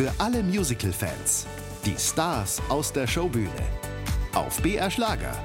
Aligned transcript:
Für 0.00 0.10
alle 0.16 0.42
Musical-Fans. 0.42 1.44
Die 1.84 1.94
Stars 1.98 2.62
aus 2.70 2.90
der 2.90 3.06
Showbühne. 3.06 3.50
Auf 4.32 4.58
BR 4.62 4.90
Schlager. 4.90 5.36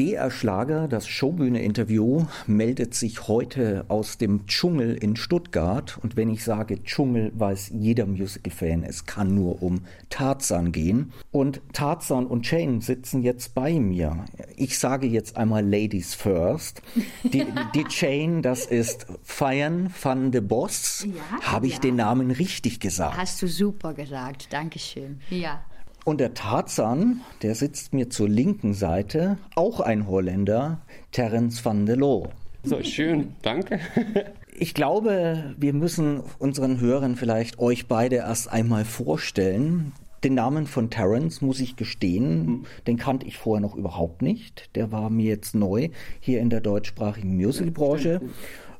BR 0.00 0.30
Schlager, 0.30 0.88
das 0.88 1.06
Showbühne-Interview, 1.06 2.24
meldet 2.46 2.94
sich 2.94 3.28
heute 3.28 3.84
aus 3.88 4.16
dem 4.16 4.46
Dschungel 4.46 4.94
in 4.94 5.14
Stuttgart. 5.14 5.98
Und 6.02 6.16
wenn 6.16 6.30
ich 6.30 6.42
sage 6.42 6.82
Dschungel, 6.82 7.32
weiß 7.34 7.72
jeder 7.74 8.06
Musical-Fan, 8.06 8.82
es 8.82 9.04
kann 9.04 9.34
nur 9.34 9.62
um 9.62 9.82
Tarzan 10.08 10.72
gehen. 10.72 11.12
Und 11.32 11.60
Tarzan 11.74 12.26
und 12.26 12.50
Jane 12.50 12.80
sitzen 12.80 13.22
jetzt 13.22 13.54
bei 13.54 13.78
mir. 13.78 14.24
Ich 14.56 14.78
sage 14.78 15.06
jetzt 15.06 15.36
einmal 15.36 15.68
Ladies 15.68 16.14
first. 16.14 16.80
Die, 17.22 17.44
die 17.74 17.84
Jane, 17.90 18.40
das 18.40 18.64
ist 18.64 19.06
Feiern 19.22 19.92
van 20.00 20.32
de 20.32 20.40
Boss. 20.40 21.06
Ja, 21.06 21.42
Habe 21.42 21.66
ich 21.66 21.74
ja. 21.74 21.80
den 21.80 21.96
Namen 21.96 22.30
richtig 22.30 22.80
gesagt? 22.80 23.18
Hast 23.18 23.42
du 23.42 23.48
super 23.48 23.92
gesagt. 23.92 24.50
Dankeschön. 24.50 25.20
Ja. 25.28 25.62
Und 26.04 26.20
der 26.20 26.34
Tarzan, 26.34 27.20
der 27.42 27.54
sitzt 27.54 27.92
mir 27.92 28.08
zur 28.10 28.28
linken 28.28 28.74
Seite, 28.74 29.38
auch 29.54 29.80
ein 29.80 30.06
Holländer, 30.06 30.80
Terence 31.12 31.64
van 31.64 31.86
der 31.86 31.96
Loo. 31.96 32.28
So, 32.62 32.82
schön, 32.82 33.34
danke. 33.42 33.80
Ich 34.62 34.74
glaube, 34.74 35.54
wir 35.56 35.72
müssen 35.72 36.22
unseren 36.38 36.80
Hörern 36.80 37.16
vielleicht 37.16 37.58
euch 37.58 37.86
beide 37.86 38.16
erst 38.16 38.52
einmal 38.52 38.84
vorstellen. 38.84 39.92
Den 40.22 40.34
Namen 40.34 40.66
von 40.66 40.90
Terence, 40.90 41.40
muss 41.40 41.60
ich 41.60 41.76
gestehen, 41.76 42.66
den 42.86 42.98
kannte 42.98 43.26
ich 43.26 43.38
vorher 43.38 43.62
noch 43.62 43.74
überhaupt 43.74 44.20
nicht. 44.20 44.68
Der 44.74 44.92
war 44.92 45.08
mir 45.08 45.24
jetzt 45.24 45.54
neu 45.54 45.88
hier 46.20 46.40
in 46.40 46.50
der 46.50 46.60
deutschsprachigen 46.60 47.38
Musicalbranche. 47.38 48.20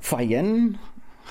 Fayen 0.00 0.78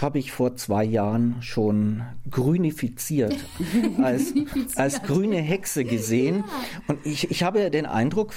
habe 0.01 0.19
ich 0.19 0.31
vor 0.31 0.55
zwei 0.55 0.83
Jahren 0.83 1.35
schon 1.41 2.03
grünifiziert, 2.29 3.35
als, 4.01 4.33
als 4.75 5.03
grüne 5.03 5.37
Hexe 5.37 5.83
gesehen. 5.83 6.43
Und 6.87 7.05
ich, 7.05 7.29
ich 7.31 7.43
habe 7.43 7.69
den 7.69 7.85
Eindruck, 7.85 8.33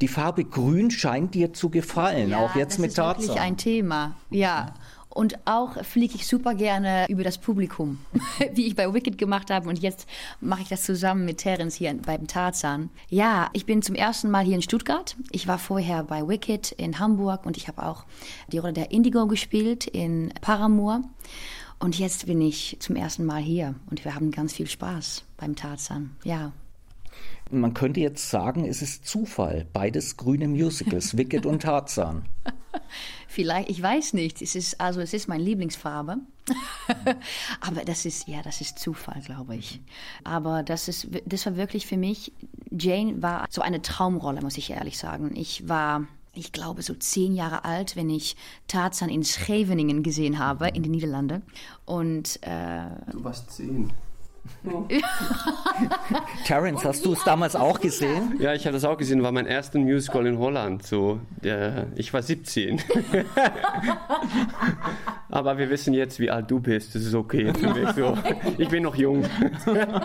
die 0.00 0.08
Farbe 0.08 0.44
grün 0.44 0.90
scheint 0.90 1.34
dir 1.34 1.52
zu 1.52 1.70
gefallen, 1.70 2.30
ja, 2.30 2.38
auch 2.38 2.54
jetzt 2.54 2.74
das 2.74 2.78
mit 2.78 2.90
ist 2.90 2.98
wirklich 2.98 3.40
ein 3.40 3.56
Thema. 3.56 4.16
Ja. 4.30 4.74
Und 5.14 5.38
auch 5.46 5.82
fliege 5.84 6.16
ich 6.16 6.26
super 6.26 6.54
gerne 6.54 7.06
über 7.08 7.22
das 7.22 7.38
Publikum, 7.38 8.00
wie 8.52 8.66
ich 8.66 8.74
bei 8.74 8.92
Wicked 8.92 9.16
gemacht 9.16 9.48
habe. 9.50 9.68
Und 9.68 9.78
jetzt 9.78 10.08
mache 10.40 10.62
ich 10.62 10.68
das 10.68 10.82
zusammen 10.82 11.24
mit 11.24 11.38
Terence 11.38 11.76
hier 11.76 11.94
beim 12.04 12.26
Tarzan. 12.26 12.90
Ja, 13.08 13.48
ich 13.52 13.64
bin 13.64 13.80
zum 13.80 13.94
ersten 13.94 14.28
Mal 14.28 14.44
hier 14.44 14.56
in 14.56 14.62
Stuttgart. 14.62 15.16
Ich 15.30 15.46
war 15.46 15.58
vorher 15.58 16.02
bei 16.02 16.26
Wicked 16.26 16.72
in 16.72 16.98
Hamburg 16.98 17.46
und 17.46 17.56
ich 17.56 17.68
habe 17.68 17.84
auch 17.84 18.04
die 18.50 18.58
Rolle 18.58 18.72
der 18.72 18.90
Indigo 18.90 19.28
gespielt 19.28 19.86
in 19.86 20.34
Paramour. 20.40 21.02
Und 21.78 21.96
jetzt 21.96 22.26
bin 22.26 22.40
ich 22.40 22.76
zum 22.80 22.96
ersten 22.96 23.24
Mal 23.24 23.40
hier 23.40 23.76
und 23.90 24.04
wir 24.04 24.16
haben 24.16 24.32
ganz 24.32 24.54
viel 24.54 24.66
Spaß 24.66 25.22
beim 25.36 25.54
Tarzan. 25.54 26.16
Ja. 26.24 26.50
Man 27.52 27.72
könnte 27.72 28.00
jetzt 28.00 28.30
sagen, 28.30 28.64
es 28.64 28.82
ist 28.82 29.06
Zufall. 29.06 29.64
Beides 29.72 30.16
grüne 30.16 30.48
Musicals, 30.48 31.16
Wicked 31.16 31.46
und 31.46 31.62
Tarzan. 31.62 32.24
Vielleicht, 33.28 33.70
ich 33.70 33.82
weiß 33.82 34.12
nicht. 34.12 34.42
Es 34.42 34.54
ist, 34.54 34.80
also 34.80 35.00
es 35.00 35.12
ist 35.12 35.28
meine 35.28 35.42
Lieblingsfarbe. 35.42 36.18
Aber 37.60 37.84
das 37.84 38.04
ist, 38.04 38.28
ja, 38.28 38.42
das 38.42 38.60
ist 38.60 38.78
Zufall, 38.78 39.20
glaube 39.22 39.56
ich. 39.56 39.80
Aber 40.24 40.62
das 40.62 40.88
ist, 40.88 41.08
das 41.24 41.46
war 41.46 41.56
wirklich 41.56 41.86
für 41.86 41.96
mich, 41.96 42.32
Jane 42.70 43.22
war 43.22 43.46
so 43.50 43.62
eine 43.62 43.82
Traumrolle, 43.82 44.42
muss 44.42 44.58
ich 44.58 44.70
ehrlich 44.70 44.98
sagen. 44.98 45.34
Ich 45.36 45.68
war, 45.68 46.06
ich 46.34 46.52
glaube, 46.52 46.82
so 46.82 46.94
zehn 46.94 47.34
Jahre 47.34 47.64
alt, 47.64 47.96
wenn 47.96 48.10
ich 48.10 48.36
Tarzan 48.68 49.08
in 49.08 49.24
Scheveningen 49.24 50.02
gesehen 50.02 50.38
habe, 50.38 50.68
in 50.68 50.82
den 50.82 50.92
Niederlanden. 50.92 51.42
Und, 51.86 52.38
äh, 52.42 52.86
Du 53.10 53.24
warst 53.24 53.50
zehn. 53.50 53.92
Terence, 56.46 56.84
hast 56.84 57.04
du 57.04 57.12
es 57.12 57.22
damals 57.24 57.54
auch 57.54 57.80
gesehen? 57.80 58.36
Ja, 58.38 58.54
ich 58.54 58.66
habe 58.66 58.74
das 58.74 58.84
auch 58.84 58.96
gesehen, 58.96 59.22
war 59.22 59.32
mein 59.32 59.46
erster 59.46 59.78
Musical 59.78 60.26
in 60.26 60.38
Holland. 60.38 60.86
So, 60.86 61.20
der, 61.42 61.86
ich 61.96 62.12
war 62.12 62.22
17. 62.22 62.80
Aber 65.30 65.58
wir 65.58 65.68
wissen 65.68 65.94
jetzt, 65.94 66.20
wie 66.20 66.30
alt 66.30 66.50
du 66.50 66.60
bist. 66.60 66.94
Das 66.94 67.02
ist 67.02 67.14
okay 67.14 67.52
für 67.52 67.74
mich. 67.74 67.88
So. 67.90 68.16
Ich 68.56 68.68
bin 68.68 68.84
noch 68.84 68.94
jung. 68.94 69.24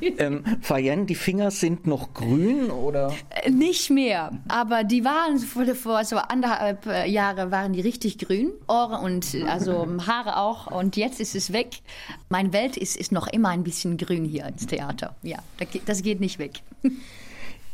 Ähm, 0.18 0.44
Fayen, 0.60 1.06
die 1.06 1.14
Finger 1.14 1.50
sind 1.50 1.86
noch 1.86 2.14
grün 2.14 2.70
oder? 2.70 3.14
Nicht 3.48 3.90
mehr, 3.90 4.32
aber 4.48 4.84
die 4.84 5.04
waren 5.04 5.38
vor, 5.38 6.04
so 6.04 6.16
anderthalb 6.16 6.86
äh, 6.86 7.08
Jahre 7.08 7.50
waren 7.50 7.72
die 7.72 7.80
richtig 7.80 8.18
grün, 8.18 8.50
Ohren 8.68 9.02
und 9.02 9.34
äh, 9.34 9.44
also 9.44 9.86
Haare 10.06 10.36
auch 10.36 10.66
und 10.66 10.96
jetzt 10.96 11.20
ist 11.20 11.34
es 11.34 11.52
weg. 11.52 11.80
Meine 12.28 12.52
Welt 12.52 12.76
ist, 12.76 12.96
ist 12.96 13.12
noch 13.12 13.28
immer 13.28 13.50
ein 13.50 13.62
bisschen 13.62 13.96
grün 13.96 14.24
hier 14.24 14.46
ins 14.46 14.66
Theater. 14.66 15.14
Ja, 15.22 15.38
das 15.86 16.02
geht 16.02 16.20
nicht 16.20 16.38
weg. 16.38 16.60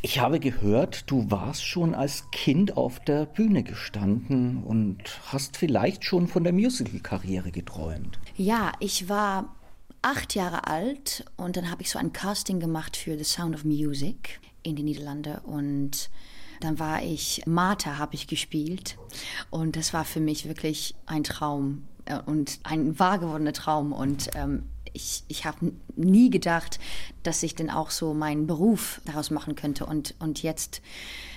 Ich 0.02 0.20
habe 0.20 0.38
gehört, 0.38 1.10
du 1.10 1.32
warst 1.32 1.64
schon 1.64 1.92
als 1.92 2.30
Kind 2.30 2.76
auf 2.76 3.00
der 3.00 3.26
Bühne 3.26 3.64
gestanden 3.64 4.62
und 4.62 4.98
hast 5.32 5.56
vielleicht 5.56 6.04
schon 6.04 6.28
von 6.28 6.44
der 6.44 6.52
Musical-Karriere 6.52 7.50
geträumt. 7.50 8.16
Ja, 8.36 8.70
ich 8.78 9.08
war 9.08 9.56
acht 10.06 10.36
Jahre 10.36 10.68
alt 10.68 11.24
und 11.36 11.56
dann 11.56 11.68
habe 11.68 11.82
ich 11.82 11.90
so 11.90 11.98
ein 11.98 12.12
Casting 12.12 12.60
gemacht 12.60 12.96
für 12.96 13.18
The 13.18 13.24
Sound 13.24 13.56
of 13.56 13.64
Music 13.64 14.38
in 14.62 14.76
den 14.76 14.84
Niederlanden 14.84 15.38
und 15.38 16.10
dann 16.60 16.78
war 16.78 17.02
ich, 17.02 17.42
Martha 17.44 17.98
habe 17.98 18.14
ich 18.14 18.28
gespielt 18.28 18.98
und 19.50 19.74
das 19.74 19.92
war 19.92 20.04
für 20.04 20.20
mich 20.20 20.46
wirklich 20.46 20.94
ein 21.06 21.24
Traum 21.24 21.88
äh, 22.04 22.20
und 22.24 22.60
ein 22.62 22.96
wahr 23.00 23.18
gewordener 23.18 23.52
Traum 23.52 23.92
und 23.92 24.30
ähm, 24.36 24.68
ich, 24.92 25.24
ich 25.26 25.44
habe 25.44 25.72
nie 25.96 26.30
gedacht, 26.30 26.78
dass 27.24 27.42
ich 27.42 27.56
denn 27.56 27.68
auch 27.68 27.90
so 27.90 28.14
meinen 28.14 28.46
Beruf 28.46 29.00
daraus 29.04 29.30
machen 29.30 29.54
könnte. 29.54 29.84
Und, 29.84 30.14
und 30.20 30.42
jetzt, 30.42 30.80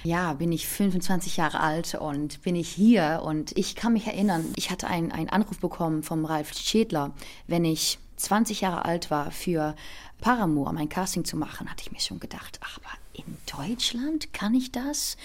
ja, 0.05 0.31
bin 0.31 0.53
ich 0.53 0.65
25 0.65 1.35
Jahre 1.35 1.59
alt 1.59 1.95
und 1.95 2.41
bin 2.43 2.55
ich 2.55 2.69
hier. 2.69 3.21
Und 3.25 3.57
ich 3.57 3.75
kann 3.75 3.91
mich 3.91 4.07
erinnern, 4.07 4.45
ich 4.55 4.71
hatte 4.71 4.87
einen, 4.87 5.11
einen 5.11 5.27
Anruf 5.27 5.59
bekommen 5.59 6.03
vom 6.03 6.23
Ralf 6.23 6.53
Schädler, 6.53 7.13
wenn 7.47 7.65
ich 7.65 7.99
20 8.19 8.61
Jahre 8.61 8.85
alt 8.85 9.09
war, 9.09 9.31
für 9.31 9.75
Paramour 10.21 10.71
mein 10.73 10.89
Casting 10.89 11.25
zu 11.25 11.37
machen, 11.37 11.69
hatte 11.69 11.83
ich 11.83 11.91
mir 11.91 11.99
schon 11.99 12.19
gedacht, 12.19 12.59
ach, 12.63 12.77
aber 12.77 12.89
in 13.13 13.37
Deutschland 13.45 14.33
kann 14.33 14.53
ich 14.53 14.71
das? 14.71 15.17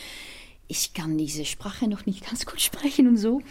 ich 0.69 0.95
kann 0.95 1.19
diese 1.19 1.45
Sprache 1.45 1.89
noch 1.89 2.07
nicht 2.07 2.29
ganz 2.29 2.47
gut 2.47 2.61
sprechen 2.61 3.09
und 3.09 3.17
so. 3.17 3.43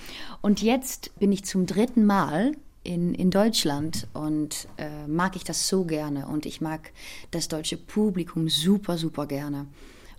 Und 0.42 0.62
jetzt 0.62 1.18
bin 1.20 1.32
ich 1.32 1.46
zum 1.46 1.66
dritten 1.66 2.06
Mal 2.06 2.54
in, 2.84 3.14
in 3.14 3.32
Deutschland 3.32 4.08
und 4.14 4.68
äh, 4.78 5.08
mag 5.08 5.36
ich 5.36 5.44
das 5.44 5.68
so 5.68 5.86
gerne. 5.86 6.28
Und 6.28 6.46
ich 6.46 6.62
mag 6.62 6.92
das 7.32 7.48
deutsche 7.48 7.78
Publikum 7.78 8.50
super, 8.50 8.98
super 8.98 9.26
gerne. 9.26 9.68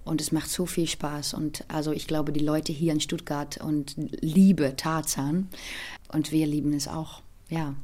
Und 0.05 0.21
es 0.21 0.33
macht 0.33 0.51
so 0.51 0.67
viel 0.67 0.87
Spaß. 0.87 1.35
Und 1.35 1.65
also 1.69 1.93
ich 1.93 2.06
glaube, 2.06 2.33
die 2.33 2.45
Leute 2.45 2.73
hier 2.73 2.93
in 2.93 3.01
Stuttgart 3.01 3.59
und 3.59 3.95
liebe 3.97 4.77
Tarzan. 4.77 5.49
Und 6.12 6.31
wir 6.31 6.47
lieben 6.47 6.73
es 6.73 6.89
auch. 6.89 7.23
Ja. 7.49 7.75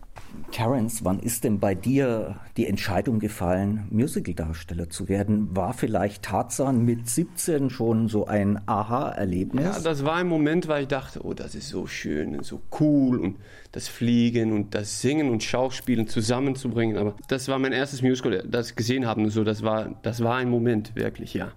Terence, 0.53 1.04
wann 1.04 1.19
ist 1.21 1.44
denn 1.44 1.60
bei 1.60 1.75
dir 1.75 2.41
die 2.56 2.66
Entscheidung 2.66 3.19
gefallen, 3.19 3.87
Musical-Darsteller 3.91 4.88
zu 4.88 5.09
werden? 5.09 5.54
War 5.56 5.75
vielleicht 5.75 6.22
Tarzan 6.22 6.84
mit 6.84 7.09
17 7.09 7.69
schon 7.69 8.09
so 8.09 8.26
ein 8.26 8.60
Aha-Erlebnis? 8.66 9.65
Ja, 9.65 9.81
das 9.81 10.04
war 10.04 10.16
ein 10.16 10.28
Moment, 10.28 10.69
weil 10.69 10.82
ich 10.82 10.88
dachte, 10.88 11.25
oh, 11.25 11.34
das 11.34 11.54
ist 11.54 11.69
so 11.69 11.87
schön 11.87 12.37
und 12.37 12.44
so 12.44 12.62
cool 12.81 13.19
und 13.19 13.37
das 13.72 13.88
Fliegen 13.88 14.53
und 14.53 14.75
das 14.75 15.03
Singen 15.03 15.31
und 15.31 15.43
Schauspielen 15.43 16.09
zusammenzubringen. 16.09 16.97
Aber 16.97 17.16
das 17.28 17.48
war 17.48 17.59
mein 17.59 17.72
erstes 17.72 18.03
Musical, 18.03 18.44
das 18.48 18.71
ich 18.71 18.77
gesehen 18.77 19.06
habe 19.06 19.21
und 19.21 19.31
so. 19.31 19.44
Das 19.44 19.62
war, 19.62 19.98
das 20.03 20.22
war 20.22 20.37
ein 20.37 20.48
Moment, 20.48 20.94
wirklich, 20.97 21.34
ja. 21.34 21.53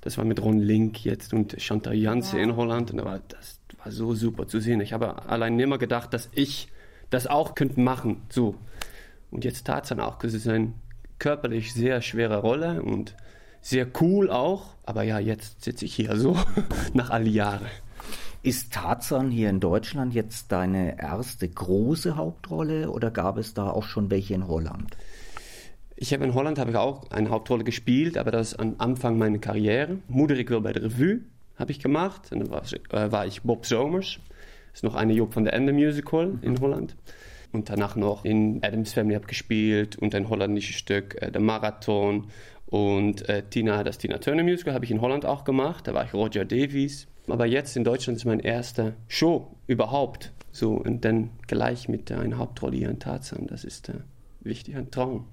Das 0.00 0.18
war 0.18 0.24
mit 0.24 0.42
Ron 0.42 0.58
Link 0.58 1.04
jetzt 1.04 1.32
und 1.32 1.56
Chantal 1.60 1.94
Janse 1.94 2.38
in 2.38 2.56
Holland 2.56 2.90
und 2.90 2.98
da 2.98 3.04
war, 3.04 3.20
das 3.28 3.60
war 3.82 3.90
so 3.90 4.14
super 4.14 4.46
zu 4.46 4.60
sehen. 4.60 4.80
Ich 4.80 4.92
habe 4.92 5.28
allein 5.28 5.58
immer 5.58 5.78
gedacht, 5.78 6.12
dass 6.12 6.28
ich 6.34 6.68
das 7.14 7.26
auch 7.26 7.54
könnte 7.54 7.80
machen, 7.80 8.22
so. 8.28 8.56
Und 9.30 9.44
jetzt 9.44 9.66
Tarzan 9.66 10.00
auch, 10.00 10.18
das 10.18 10.34
ist 10.34 10.48
eine 10.48 10.72
körperlich 11.18 11.72
sehr 11.72 12.02
schwere 12.02 12.38
Rolle 12.38 12.82
und 12.82 13.14
sehr 13.60 13.86
cool 14.00 14.30
auch. 14.30 14.74
Aber 14.84 15.02
ja, 15.02 15.18
jetzt 15.18 15.64
sitze 15.64 15.84
ich 15.84 15.94
hier 15.94 16.16
so, 16.16 16.36
nach 16.92 17.10
all 17.10 17.24
die 17.24 17.32
Jahre. 17.32 17.66
Ist 18.42 18.74
Tarzan 18.74 19.30
hier 19.30 19.48
in 19.48 19.60
Deutschland 19.60 20.12
jetzt 20.12 20.52
deine 20.52 21.00
erste 21.00 21.48
große 21.48 22.16
Hauptrolle 22.16 22.90
oder 22.90 23.10
gab 23.10 23.38
es 23.38 23.54
da 23.54 23.70
auch 23.70 23.84
schon 23.84 24.10
welche 24.10 24.34
in 24.34 24.46
Holland? 24.46 24.96
Ich 25.96 26.12
habe 26.12 26.24
in 26.24 26.34
Holland 26.34 26.58
habe 26.58 26.72
ich 26.72 26.76
auch 26.76 27.10
eine 27.10 27.30
Hauptrolle 27.30 27.64
gespielt, 27.64 28.18
aber 28.18 28.32
das 28.32 28.52
ist 28.52 28.60
am 28.60 28.74
Anfang 28.78 29.16
meiner 29.16 29.38
Karriere. 29.38 29.98
Moederik 30.08 30.50
wil 30.50 30.60
bei 30.60 30.72
der 30.72 30.82
Revue 30.82 31.20
habe 31.56 31.70
ich 31.70 31.78
gemacht. 31.78 32.32
Und 32.32 32.40
dann 32.40 32.50
war, 32.50 32.62
äh, 32.90 33.12
war 33.12 33.26
ich 33.26 33.42
Bob 33.42 33.64
Somers. 33.64 34.18
Ist 34.74 34.84
noch 34.84 34.96
eine 34.96 35.14
Job 35.14 35.32
von 35.32 35.44
der 35.44 35.54
Ende 35.54 35.72
Musical 35.72 36.38
in 36.42 36.60
Holland. 36.60 36.96
Und 37.52 37.70
danach 37.70 37.94
noch 37.94 38.24
in 38.24 38.62
Adams 38.62 38.92
Family 38.92 39.14
habe 39.14 39.26
gespielt 39.26 39.96
und 39.96 40.14
ein 40.14 40.28
holländisches 40.28 40.74
Stück, 40.76 41.22
äh, 41.22 41.30
der 41.30 41.40
Marathon. 41.40 42.26
Und 42.66 43.28
äh, 43.28 43.44
Tina, 43.48 43.84
das 43.84 43.98
Tina 43.98 44.18
Turner 44.18 44.42
Musical 44.42 44.74
habe 44.74 44.84
ich 44.84 44.90
in 44.90 45.00
Holland 45.00 45.24
auch 45.24 45.44
gemacht. 45.44 45.86
Da 45.86 45.94
war 45.94 46.04
ich 46.04 46.12
Roger 46.12 46.44
Davies. 46.44 47.06
Aber 47.28 47.46
jetzt 47.46 47.76
in 47.76 47.84
Deutschland 47.84 48.18
ist 48.18 48.24
meine 48.24 48.44
erste 48.44 48.94
Show 49.08 49.56
überhaupt 49.66 50.32
So, 50.50 50.72
und 50.74 51.04
dann 51.04 51.30
gleich 51.46 51.88
mit 51.88 52.12
einer 52.12 52.38
Hauptrolle 52.38 52.76
hier 52.76 52.90
in 52.90 52.98
Tarzan. 52.98 53.46
Das 53.46 53.64
ist 53.64 53.88
äh, 53.88 53.94
wichtig, 54.40 54.76
ein 54.76 54.90
Traum. 54.90 55.26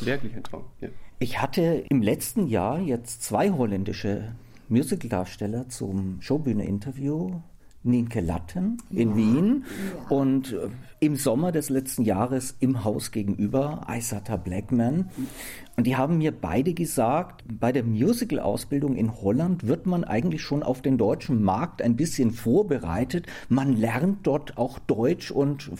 Wirklich 0.00 0.34
ein 0.34 0.42
Traum, 0.42 0.64
ja. 0.80 0.88
Ich 1.20 1.40
hatte 1.40 1.84
im 1.88 2.02
letzten 2.02 2.48
Jahr 2.48 2.80
jetzt 2.80 3.22
zwei 3.22 3.50
holländische 3.50 4.34
Musicaldarsteller 4.68 5.68
zum 5.68 6.20
Showbühne-Interview. 6.20 7.40
Nienke 7.84 8.20
Latten 8.20 8.78
in 8.90 9.10
ja. 9.10 9.16
Wien 9.16 9.64
ja. 9.66 10.16
und 10.16 10.52
äh, 10.52 10.68
im 11.00 11.16
Sommer 11.16 11.52
des 11.52 11.68
letzten 11.68 12.02
Jahres 12.02 12.56
im 12.60 12.82
Haus 12.82 13.10
gegenüber 13.10 13.86
Isata 13.88 14.36
Blackman. 14.36 15.10
Und 15.76 15.86
die 15.86 15.96
haben 15.96 16.18
mir 16.18 16.32
beide 16.32 16.72
gesagt, 16.72 17.44
bei 17.46 17.72
der 17.72 17.84
Musical-Ausbildung 17.84 18.96
in 18.96 19.20
Holland 19.20 19.66
wird 19.66 19.86
man 19.86 20.04
eigentlich 20.04 20.42
schon 20.42 20.62
auf 20.62 20.80
den 20.80 20.96
deutschen 20.96 21.42
Markt 21.42 21.82
ein 21.82 21.96
bisschen 21.96 22.30
vorbereitet. 22.30 23.26
Man 23.48 23.76
lernt 23.76 24.26
dort 24.26 24.56
auch 24.56 24.78
Deutsch 24.78 25.30
und 25.30 25.70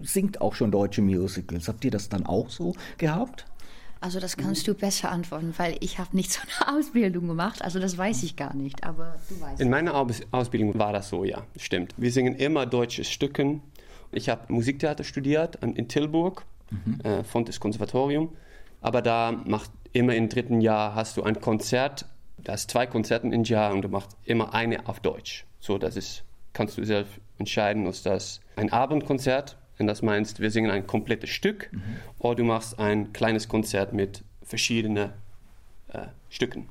singt 0.00 0.40
auch 0.40 0.54
schon 0.54 0.72
deutsche 0.72 1.02
Musicals. 1.02 1.68
Habt 1.68 1.84
ihr 1.84 1.92
das 1.92 2.08
dann 2.08 2.26
auch 2.26 2.50
so 2.50 2.74
gehabt? 2.98 3.46
Also 4.02 4.18
das 4.18 4.36
kannst 4.36 4.66
du 4.66 4.74
besser 4.74 5.12
antworten, 5.12 5.54
weil 5.58 5.76
ich 5.80 5.98
habe 5.98 6.14
nicht 6.16 6.32
so 6.32 6.40
eine 6.42 6.76
Ausbildung 6.76 7.28
gemacht. 7.28 7.62
Also 7.62 7.78
das 7.78 7.96
weiß 7.96 8.24
ich 8.24 8.36
gar 8.36 8.54
nicht, 8.54 8.84
aber 8.84 9.16
du 9.28 9.40
weißt. 9.40 9.60
In 9.60 9.70
meiner 9.70 9.94
Ausbildung 10.32 10.78
war 10.78 10.92
das 10.92 11.08
so, 11.08 11.24
ja, 11.24 11.44
stimmt. 11.56 11.94
Wir 11.96 12.10
singen 12.10 12.34
immer 12.34 12.66
deutsche 12.66 13.04
Stücke. 13.04 13.60
Ich 14.10 14.28
habe 14.28 14.52
Musiktheater 14.52 15.04
studiert 15.04 15.56
in 15.62 15.88
Tilburg, 15.88 16.44
mhm. 16.70 17.00
äh, 17.02 17.24
Fontes 17.24 17.60
Konservatorium. 17.60 18.36
Aber 18.80 19.00
da 19.00 19.32
macht 19.32 19.70
immer 19.92 20.14
im 20.16 20.28
dritten 20.28 20.60
Jahr 20.60 20.94
hast 20.94 21.16
du 21.16 21.22
ein 21.22 21.40
Konzert. 21.40 22.06
Da 22.38 22.54
hast 22.54 22.70
zwei 22.70 22.86
Konzerte 22.86 23.28
im 23.28 23.44
Jahr 23.44 23.72
und 23.72 23.82
du 23.82 23.88
machst 23.88 24.16
immer 24.24 24.52
eine 24.52 24.88
auf 24.88 24.98
Deutsch. 24.98 25.46
So, 25.60 25.78
das 25.78 25.96
ist, 25.96 26.24
kannst 26.52 26.76
du 26.76 26.84
selbst 26.84 27.20
entscheiden, 27.38 27.86
ist 27.86 28.04
das 28.04 28.40
ein 28.56 28.72
Abendkonzert 28.72 29.56
wenn 29.82 29.88
das 29.88 30.00
meinst, 30.00 30.38
wir 30.38 30.52
singen 30.52 30.70
ein 30.70 30.86
komplettes 30.86 31.30
Stück 31.30 31.68
mhm. 31.72 31.82
oder 32.20 32.36
du 32.36 32.44
machst 32.44 32.78
ein 32.78 33.12
kleines 33.12 33.48
Konzert 33.48 33.92
mit 33.92 34.22
verschiedenen 34.40 35.10
äh, 35.88 36.06
Stücken. 36.30 36.68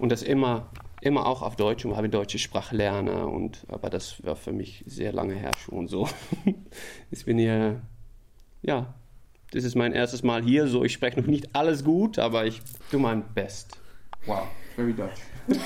Und 0.00 0.10
das 0.10 0.24
immer, 0.24 0.72
immer 1.00 1.24
auch 1.26 1.42
auf 1.42 1.54
Deutsch 1.54 1.84
und 1.84 1.96
habe 1.96 2.08
deutsche 2.08 2.40
Sprache 2.40 2.74
lernen. 2.74 3.22
Und, 3.26 3.64
aber 3.68 3.90
das 3.90 4.24
war 4.24 4.34
für 4.34 4.52
mich 4.52 4.82
sehr 4.88 5.12
lange 5.12 5.34
her 5.34 5.52
schon 5.56 5.86
so. 5.86 6.08
ich 7.12 7.24
bin 7.24 7.38
hier, 7.38 7.80
ja, 8.60 8.92
das 9.52 9.62
ist 9.62 9.76
mein 9.76 9.92
erstes 9.92 10.24
Mal 10.24 10.42
hier, 10.42 10.66
so 10.66 10.82
ich 10.82 10.94
spreche 10.94 11.20
noch 11.20 11.28
nicht 11.28 11.54
alles 11.54 11.84
gut, 11.84 12.18
aber 12.18 12.44
ich 12.44 12.60
tue 12.90 12.98
mein 12.98 13.22
Best. 13.34 13.78
Wow, 14.26 14.48
very 14.74 14.92
Dutch. 14.92 15.20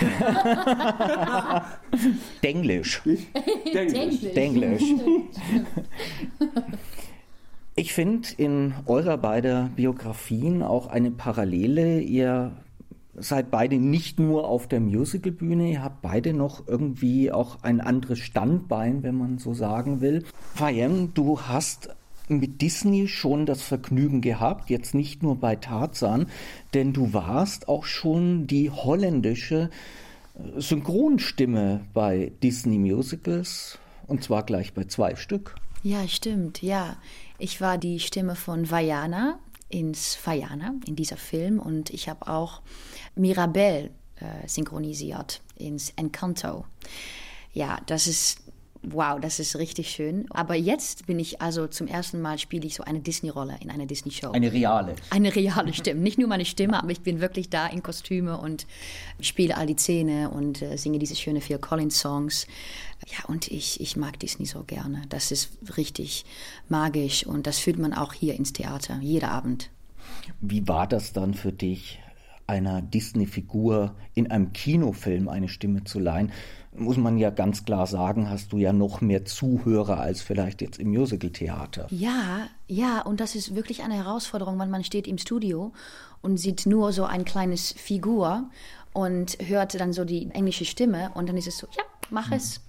Denglisch. 2.43 3.03
Denglisch. 3.73 4.33
Denglisch. 4.35 4.83
Ich 7.77 7.95
finde 7.95 8.29
in 8.37 8.75
eurer 8.85 9.17
beider 9.17 9.71
Biografien 9.75 10.63
auch 10.63 10.89
eine 10.89 11.11
Parallele. 11.11 12.01
Ihr 12.01 12.53
seid 13.15 13.51
beide 13.51 13.77
nicht 13.77 14.21
nur 14.21 14.47
auf 14.47 14.69
der 14.69 14.81
Musicalbühne, 14.81 15.71
ihr 15.71 15.83
habt 15.83 16.03
beide 16.03 16.35
noch 16.35 16.69
irgendwie 16.69 17.33
auch 17.33 17.63
ein 17.63 17.81
anderes 17.81 18.19
Standbein, 18.19 19.03
wenn 19.03 19.17
man 19.17 19.39
so 19.39 19.55
sagen 19.55 20.03
will. 20.03 20.25
Fayem, 20.55 21.15
du 21.15 21.41
hast 21.41 21.89
mit 22.39 22.63
Disney 22.63 23.09
schon 23.09 23.47
das 23.47 23.63
Vergnügen 23.63 24.21
gehabt, 24.21 24.71
jetzt 24.71 24.95
nicht 24.95 25.23
nur 25.23 25.37
bei 25.37 25.57
Tarzan, 25.57 26.27
denn 26.75 26.93
du 26.93 27.13
warst 27.13 27.69
auch 27.69 27.85
schon 27.85 28.47
die 28.47 28.71
holländische 28.71 29.71
äh, 30.35 30.61
Synchronstimme 30.61 31.81
bei 31.93 32.33
Disney 32.43 32.79
Musicals 32.79 33.79
und 34.07 34.23
zwar 34.23 34.45
gleich 34.45 34.75
bei 34.75 34.85
zwei 34.85 35.17
Stück. 35.17 35.57
Ja, 35.83 36.07
stimmt, 36.07 36.63
ja. 36.63 36.97
Ich 37.39 37.61
war 37.61 37.79
die 37.79 38.01
Stimme 38.01 38.37
von 38.37 38.71
Vajana 38.71 39.39
ins 39.71 40.19
Vajana, 40.23 40.75
in 40.87 40.97
dieser 40.97 41.17
Film 41.17 41.59
und 41.59 41.91
ich 41.91 42.09
habe 42.09 42.29
auch 42.29 42.61
Mirabelle 43.15 43.91
äh, 44.17 44.47
synchronisiert 44.47 45.41
ins 45.57 45.91
Encanto. 45.97 46.67
Ja, 47.53 47.79
das 47.87 48.07
ist 48.07 48.43
wow, 48.83 49.21
das 49.21 49.39
ist 49.39 49.57
richtig 49.57 49.91
schön. 49.91 50.27
Aber 50.31 50.55
jetzt 50.55 51.07
bin 51.07 51.19
ich 51.19 51.41
also 51.41 51.67
zum 51.67 51.87
ersten 51.87 52.21
Mal 52.21 52.39
spiele 52.39 52.67
ich 52.67 52.77
so 52.77 52.85
eine 52.85 53.01
Disney-Rolle 53.01 53.57
in 53.61 53.71
einer 53.71 53.87
Disney-Show. 53.87 54.33
Eine 54.33 54.53
reale. 54.53 54.97
Eine 55.11 55.35
reale 55.35 55.73
Stimme. 55.75 56.01
Nicht 56.01 56.19
nur 56.19 56.29
meine 56.29 56.45
Stimme, 56.45 56.83
aber 56.83 56.91
ich 56.91 57.01
bin 57.01 57.21
wirklich 57.21 57.51
da 57.51 57.67
in 57.67 57.83
Kostüme 57.83 58.39
und 58.39 58.67
spiele 59.21 59.57
all 59.57 59.67
die 59.67 59.77
Szene 59.77 60.31
und 60.31 60.63
äh, 60.63 60.77
singe 60.77 60.99
diese 60.99 61.17
schönen 61.17 61.41
Phil 61.41 61.59
Collins-Songs. 61.59 62.47
Ja, 63.07 63.25
und 63.29 63.49
ich, 63.49 63.81
ich 63.81 63.97
mag 63.97 64.19
Disney 64.19 64.47
so 64.47 64.65
gerne. 64.65 65.03
Das 65.09 65.31
ist 65.31 65.51
richtig 65.77 66.25
magisch 66.69 67.27
und 67.27 67.47
das 67.47 67.59
fühlt 67.59 67.79
man 67.79 67.95
auch 67.95 68.13
hier 68.13 68.35
ins 68.35 68.53
Theater, 68.53 68.99
jeder 69.01 69.31
Abend. 69.31 69.71
Wie 70.41 70.67
war 70.69 70.87
das 70.87 71.13
dann 71.13 71.35
für 71.35 71.53
dich, 71.53 72.00
einer 72.51 72.83
Disney-Figur 72.83 73.95
in 74.15 74.31
einem 74.31 74.53
Kinofilm 74.53 75.29
eine 75.29 75.49
Stimme 75.49 75.85
zu 75.85 76.01
leihen? 76.01 76.33
muss 76.73 76.97
man 76.97 77.19
ja 77.19 77.31
ganz 77.31 77.65
klar 77.65 77.87
sagen, 77.87 78.31
hast 78.31 78.53
du 78.53 78.59
ja 78.59 78.73
noch 78.73 79.01
mehr 79.01 79.25
Zuhörer 79.25 79.99
als 79.99 80.23
vielleicht 80.23 80.63
jetzt 80.63 80.79
im 80.79 80.91
Musical-Theater. 80.91 81.89
Ja, 81.91 82.49
ja, 82.69 83.03
und 83.03 83.19
das 83.19 83.35
ist 83.35 83.57
wirklich 83.57 83.83
eine 83.83 83.95
Herausforderung, 83.95 84.59
wenn 84.59 84.71
man 84.71 84.85
steht 84.85 85.09
im 85.09 85.19
Studio 85.19 85.73
und 86.23 86.37
sieht 86.37 86.67
nur 86.67 86.93
so 86.93 87.05
ein 87.05 87.25
kleines 87.25 87.73
Figur 87.73 88.49
und 88.93 89.37
hört 89.45 89.79
dann 89.81 89.93
so 89.93 90.05
die 90.05 90.31
englische 90.31 90.65
Stimme 90.65 91.11
und 91.15 91.29
dann 91.29 91.37
ist 91.37 91.49
es 91.49 91.59
so, 91.59 91.67
ja, 91.77 91.83
mach 92.11 92.31
es. 92.31 92.61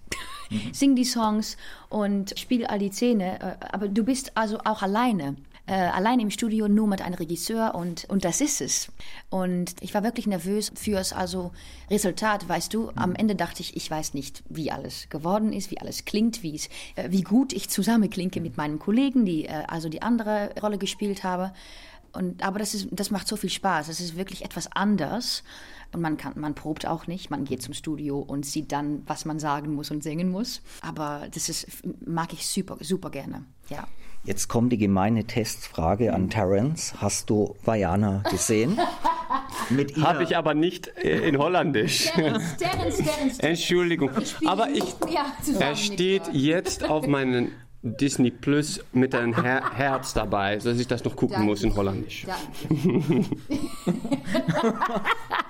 Mhm. 0.50 0.60
Sing 0.74 0.96
die 0.96 1.06
Songs 1.06 1.56
und 1.90 2.38
spiel 2.38 2.66
all 2.66 2.80
die 2.80 2.92
Szene, 2.92 3.40
äh, 3.40 3.66
aber 3.72 3.88
du 3.88 4.04
bist 4.04 4.36
also 4.36 4.60
auch 4.66 4.82
alleine 4.82 5.36
äh, 5.72 5.74
allein 5.74 6.20
im 6.20 6.30
Studio 6.30 6.68
nur 6.68 6.86
mit 6.86 7.02
einem 7.02 7.14
Regisseur 7.14 7.76
und, 7.76 8.04
und 8.10 8.26
das 8.26 8.42
ist 8.42 8.60
es. 8.60 8.92
Und 9.30 9.74
ich 9.80 9.94
war 9.94 10.04
wirklich 10.04 10.28
nervös 10.28 10.70
fürs 10.76 11.14
also 11.14 11.52
Resultat, 11.90 12.50
weißt 12.50 12.74
du. 12.74 12.92
Am 12.96 13.16
Ende 13.16 13.36
dachte 13.36 13.62
ich, 13.62 13.78
ich 13.78 13.90
weiß 13.90 14.14
nicht, 14.14 14.44
wie 14.50 14.70
alles 14.70 15.08
geworden 15.10 15.54
ist, 15.54 15.72
wie 15.72 15.80
alles 15.80 16.04
klingt, 16.04 16.44
wie, 16.44 16.56
es, 16.56 16.68
äh, 16.96 17.10
wie 17.10 17.22
gut 17.22 17.54
ich 17.54 17.70
zusammen 17.70 18.10
klinke 18.10 18.42
mit 18.42 18.58
meinen 18.58 18.80
Kollegen, 18.80 19.24
die 19.24 19.46
äh, 19.46 19.64
also 19.70 19.88
die 19.88 20.02
andere 20.02 20.54
Rolle 20.62 20.78
gespielt 20.78 21.24
haben. 21.24 21.54
Und, 22.12 22.44
aber 22.44 22.60
das, 22.60 22.74
ist, 22.74 22.90
das 22.92 23.10
macht 23.10 23.30
so 23.30 23.38
viel 23.38 23.50
Spaß. 23.50 23.88
Es 23.88 24.02
ist 24.02 24.18
wirklich 24.18 24.44
etwas 24.44 24.70
anders. 24.74 25.42
Und 25.94 26.02
man, 26.02 26.18
kann, 26.18 26.34
man 26.36 26.56
probt 26.56 26.86
auch 26.86 27.08
nicht. 27.08 27.30
Man 27.30 27.44
geht 27.44 27.62
zum 27.62 27.74
Studio 27.74 28.20
und 28.20 28.46
sieht 28.46 28.72
dann, 28.72 29.04
was 29.08 29.26
man 29.26 29.40
sagen 29.40 29.74
muss 29.74 29.92
und 29.92 30.04
singen 30.04 30.30
muss. 30.30 30.62
Aber 30.82 31.28
das 31.34 31.50
ist, 31.50 31.68
mag 32.06 32.32
ich 32.34 32.48
super, 32.48 32.78
super 32.80 33.10
gerne. 33.10 33.46
Ja. 33.70 33.88
Jetzt 34.24 34.48
kommt 34.48 34.72
die 34.72 34.78
gemeine 34.78 35.26
Testfrage 35.26 36.14
an 36.14 36.30
Terence. 36.30 36.94
Hast 36.98 37.30
du 37.32 37.56
Vajana 37.66 38.24
gesehen? 38.30 38.78
Habe 40.02 40.24
ich 40.24 40.38
aber 40.38 40.54
nicht 40.54 40.96
äh, 40.98 41.28
in 41.28 41.38
Holländisch. 41.40 42.06
Terence, 42.12 42.58
Terence, 42.58 42.98
Terence. 42.98 43.40
Entschuldigung. 43.40 44.12
Aber 44.46 44.70
ich, 44.70 44.84
er 45.60 45.76
steht 45.76 46.30
jetzt 46.34 46.88
auf 46.88 47.08
meinen 47.08 47.52
Disney 47.82 48.30
Plus 48.30 48.80
mit 48.94 49.16
einem 49.16 49.42
Her 49.42 49.72
Herz 49.74 50.14
dabei, 50.14 50.58
dass 50.58 50.78
ich 50.78 50.86
das 50.88 51.04
noch 51.04 51.16
gucken 51.16 51.38
Danke. 51.38 51.48
muss 51.48 51.64
in 51.64 51.76
Holländisch. 51.76 52.28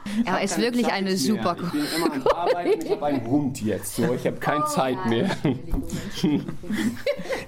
er 0.25 0.41
ist 0.41 0.58
wirklich 0.58 0.88
eine 0.88 1.17
super 1.17 1.55
Ich 1.62 1.72
bin 1.72 1.86
immer 1.96 2.13
am 2.13 2.27
Arbeiten, 2.27 2.86
ich 2.86 2.91
habe 2.91 3.05
einen 3.05 3.25
Hund 3.29 3.62
jetzt, 3.62 3.96
so 3.96 4.13
ich 4.13 4.25
habe 4.25 4.38
keine 4.38 4.63
oh, 4.63 4.67
Zeit 4.67 4.98
ja. 5.05 5.10
mehr. 5.10 5.29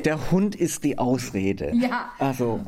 Der 0.05 0.31
Hund 0.31 0.55
ist 0.55 0.83
die 0.83 0.97
Ausrede. 0.97 1.73
Ja. 1.75 2.11
Also 2.19 2.59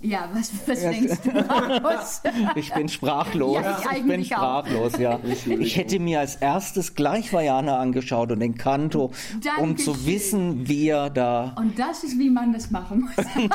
ja, 0.00 0.28
was, 0.32 0.52
was 0.66 0.80
denkst 0.80 1.18
du? 1.24 1.30
ich 2.54 2.72
bin 2.72 2.88
sprachlos. 2.88 3.56
Ja, 3.56 3.80
ich, 3.90 3.98
ich 3.98 4.06
bin 4.06 4.24
sprachlos, 4.24 4.94
auch. 4.94 4.98
ja. 4.98 5.18
Ich 5.24 5.76
hätte 5.76 5.98
mir 5.98 6.20
als 6.20 6.36
erstes 6.36 6.94
gleich 6.94 7.32
Vajana 7.32 7.78
angeschaut 7.78 8.30
und 8.30 8.38
den 8.38 8.56
Kanto, 8.56 9.10
Dankeschön. 9.32 9.64
um 9.64 9.76
zu 9.76 10.06
wissen, 10.06 10.68
wie 10.68 10.88
er 10.88 11.10
da. 11.10 11.54
Und 11.58 11.78
das 11.78 12.04
ist, 12.04 12.16
wie 12.16 12.30
man 12.30 12.52
das 12.52 12.70
machen 12.70 13.08
muss. 13.16 13.26
nein, 13.36 13.48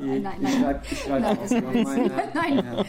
nein, 0.00 0.22
nein. 0.22 0.80
Ich 0.90 1.00
schreibe, 1.00 1.38
ich 1.44 1.48
schreibe 1.48 1.82
nein, 1.82 2.10
nein, 2.34 2.56
nein. 2.56 2.86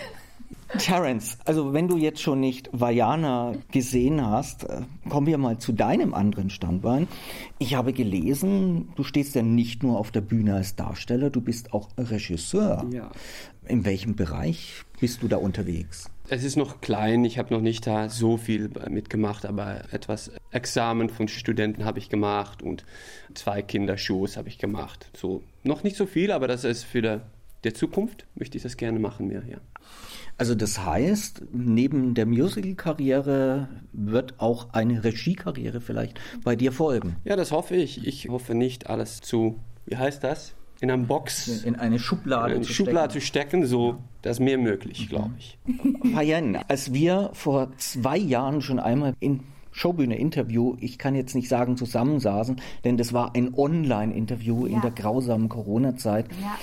Terence, 0.80 1.38
also 1.46 1.74
wenn 1.74 1.88
du 1.88 1.98
jetzt 1.98 2.22
schon 2.22 2.40
nicht 2.40 2.70
Vajana 2.72 3.54
gesehen 3.72 4.26
hast, 4.26 4.64
äh, 4.64 4.82
kommen 5.10 5.28
wir 5.28 5.38
mal 5.38 5.58
zu 5.60 5.72
deinem 5.72 6.14
anderen 6.14 6.50
Standbein. 6.50 7.08
Ich 7.60 7.76
habe 7.76 7.94
gelesen, 7.94 8.90
du 8.96 9.04
stehst 9.04 9.36
ja 9.36 9.44
nicht 9.44 9.84
nur 9.84 10.00
auf 10.00 10.12
der 10.12 10.22
Bühne 10.22 10.56
als 10.56 10.76
Darsteller, 10.76 11.30
du 11.30 11.42
bist 11.42 11.74
auch 11.74 11.90
Regisseur. 11.98 12.86
Ja. 12.92 13.12
In 13.68 13.86
welchem 13.86 14.16
Bereich 14.16 14.84
bist 15.00 15.24
du 15.24 15.28
da 15.28 15.38
unterwegs? 15.38 16.10
Es 16.30 16.44
ist 16.44 16.56
noch 16.56 16.82
klein, 16.82 17.24
ich 17.26 17.38
habe 17.38 17.54
noch 17.54 17.62
nicht 17.62 17.86
da 17.86 18.10
so 18.10 18.38
viel 18.38 18.70
mitgemacht, 18.90 19.46
aber 19.46 19.94
etwas 19.94 20.32
Examen 20.52 21.10
von 21.10 21.28
Studenten 21.28 21.86
habe 21.86 22.00
ich 22.00 22.10
gemacht 22.10 22.64
und 22.64 22.86
zwei 23.34 23.62
Kindershows 23.62 24.38
habe 24.38 24.48
ich 24.48 24.58
gemacht. 24.58 25.10
So 25.16 25.44
noch 25.64 25.84
nicht 25.84 25.96
so 25.96 26.06
viel, 26.06 26.32
aber 26.32 26.48
das 26.48 26.64
ist 26.64 26.84
für 26.84 27.02
die, 27.02 27.20
der 27.64 27.74
Zukunft 27.74 28.26
möchte 28.36 28.58
ich 28.58 28.64
das 28.64 28.78
gerne 28.78 29.00
machen 29.00 29.28
mehr, 29.28 29.44
ja. 29.48 29.58
Also 30.38 30.56
das 30.56 30.84
heißt, 30.84 31.44
neben 31.54 32.16
der 32.16 32.26
Musical-Karriere 32.26 33.70
wird 33.94 34.40
auch 34.40 34.74
eine 34.74 35.04
Regiekarriere 35.04 35.80
vielleicht 35.82 36.20
bei 36.44 36.56
dir 36.56 36.72
folgen. 36.72 37.16
Ja, 37.24 37.36
das 37.36 37.52
hoffe 37.52 37.76
ich. 37.76 38.06
Ich 38.06 38.28
hoffe 38.30 38.56
nicht 38.56 38.90
alles 38.90 39.22
zu, 39.22 39.60
wie 39.86 39.96
heißt 39.98 40.24
das? 40.24 40.56
In 40.82 40.92
einer 40.92 41.04
Box, 41.06 41.64
In 41.64 41.76
eine 41.76 41.98
Schublade, 42.00 42.52
in 42.52 42.58
eine 42.58 42.66
zu 42.66 42.74
Schublade 42.74 43.12
stecken. 43.12 43.22
zu 43.22 43.26
stecken, 43.28 43.66
so, 43.66 43.96
das 44.22 44.38
ist 44.38 44.40
mehr 44.42 44.58
möglich, 44.58 45.08
glaube 45.08 45.32
ich. 45.38 45.58
Fayen, 46.14 46.58
als 46.68 46.94
wir 46.94 47.30
vor 47.34 47.72
zwei 47.78 48.18
Jahren 48.18 48.62
schon 48.62 48.80
einmal 48.80 49.14
in 49.22 49.42
Showbühne-Interview, 49.72 50.76
ich 50.82 50.98
kann 50.98 51.16
jetzt 51.16 51.36
nicht 51.36 51.48
sagen 51.48 51.78
zusammensaßen, 51.78 52.60
denn 52.84 52.98
das 52.98 53.14
war 53.14 53.34
ein 53.36 53.54
Online-Interview 53.54 54.66
in 54.66 54.76
Ja. 54.76 54.82
der 54.82 54.92
grausamen 54.92 55.48
Corona-Zeit. 55.48 56.26
Ja. 56.42 56.56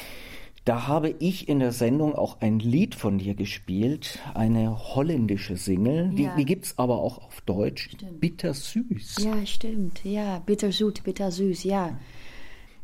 Da 0.67 0.87
habe 0.87 1.15
ich 1.19 1.49
in 1.49 1.59
der 1.59 1.73
Sendung 1.73 2.15
auch 2.15 2.41
ein 2.41 2.59
Lied 2.59 2.95
von 2.95 3.19
dir 3.19 3.35
gespielt, 3.35 4.19
eine 4.35 4.79
holländische 4.95 5.57
Single. 5.57 6.11
Die, 6.11 6.25
Ja. 6.25 6.37
die 6.37 6.45
gibt's 6.45 6.75
aber 6.77 6.99
auch 6.99 7.19
auf 7.19 7.41
Deutsch. 7.41 7.89
Bittersüß. 8.21 9.17
Ja, 9.25 9.47
stimmt. 9.47 10.05
Ja, 10.05 10.39
bittersüß, 10.41 11.01
bittersüß, 11.03 11.65
ja. 11.65 11.99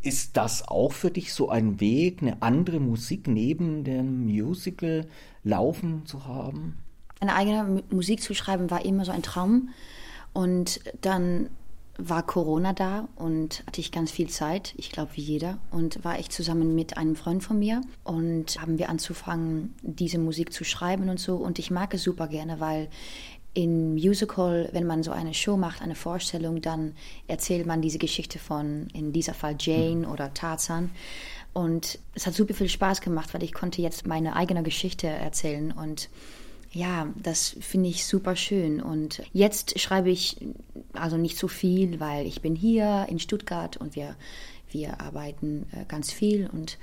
Ist 0.02 0.37
das 0.37 0.66
auch 0.66 0.92
für 0.92 1.11
dich 1.11 1.33
so 1.35 1.49
ein 1.50 1.78
Weg, 1.80 2.23
eine 2.23 2.40
andere 2.40 2.80
Musik 2.80 3.28
neben 3.28 3.85
dem 3.85 4.25
Musical 4.26 5.06
laufen 5.45 6.06
zu 6.06 6.25
haben? 6.26 6.78
Eine 7.21 7.35
eigene 7.35 7.64
Mu- 7.64 7.83
Musik 7.95 8.23
zu 8.23 8.35
schreiben 8.35 8.71
war 8.71 8.85
immer 8.85 9.04
so 9.04 9.12
ein 9.12 9.23
Traum. 9.23 9.68
Und 10.33 10.80
dann 11.02 11.50
war 11.98 12.24
Corona 12.24 12.72
da 12.72 13.08
und 13.16 13.64
hatte 13.66 13.80
ich 13.80 13.92
ganz 13.92 14.10
viel 14.10 14.28
Zeit, 14.28 14.74
ich 14.76 14.90
glaube 14.90 15.12
wie 15.14 15.22
jeder, 15.22 15.58
und 15.70 16.04
war 16.04 16.18
ich 16.18 16.30
zusammen 16.30 16.74
mit 16.74 16.96
einem 16.96 17.16
Freund 17.16 17.42
von 17.42 17.58
mir 17.58 17.80
und 18.04 18.60
haben 18.60 18.78
wir 18.78 18.88
anzufangen, 18.88 19.74
diese 19.82 20.18
Musik 20.18 20.52
zu 20.52 20.64
schreiben 20.64 21.08
und 21.08 21.18
so. 21.18 21.36
Und 21.36 21.58
ich 21.58 21.70
mag 21.70 21.94
es 21.94 22.02
super 22.02 22.28
gerne, 22.28 22.60
weil 22.60 22.88
in 23.54 23.94
Musical, 23.94 24.68
wenn 24.72 24.86
man 24.86 25.02
so 25.02 25.12
eine 25.12 25.32
Show 25.32 25.56
macht, 25.56 25.80
eine 25.80 25.94
Vorstellung, 25.94 26.60
dann 26.60 26.94
erzählt 27.26 27.66
man 27.66 27.80
diese 27.80 27.98
Geschichte 27.98 28.38
von, 28.38 28.88
in 28.92 29.12
dieser 29.12 29.32
Fall 29.32 29.56
Jane 29.58 30.06
oder 30.06 30.34
Tarzan. 30.34 30.90
Und 31.54 31.98
es 32.14 32.26
hat 32.26 32.34
super 32.34 32.52
viel 32.52 32.68
Spaß 32.68 33.00
gemacht, 33.00 33.32
weil 33.32 33.42
ich 33.42 33.54
konnte 33.54 33.80
jetzt 33.80 34.06
meine 34.06 34.36
eigene 34.36 34.62
Geschichte 34.62 35.06
erzählen 35.06 35.72
und 35.72 36.10
ja, 36.76 37.09
das 37.16 37.56
finde 37.61 37.88
ich 37.88 38.04
super 38.04 38.37
schön. 38.37 38.83
Und 38.83 39.23
jetzt 39.33 39.80
schreibe 39.80 40.11
ich 40.11 40.37
also 40.92 41.16
nicht 41.16 41.38
so 41.38 41.49
viel, 41.49 42.00
weil 42.00 42.26
ich 42.26 42.42
bin 42.42 42.54
hier 42.54 43.06
in 43.09 43.18
Stuttgart 43.18 43.78
und 43.78 43.97
wir, 43.97 44.14
wir 44.71 45.00
arbeiten 45.00 45.66
äh, 45.73 45.87
ganz 45.88 46.12
viel. 46.12 46.50
Und, 46.52 46.78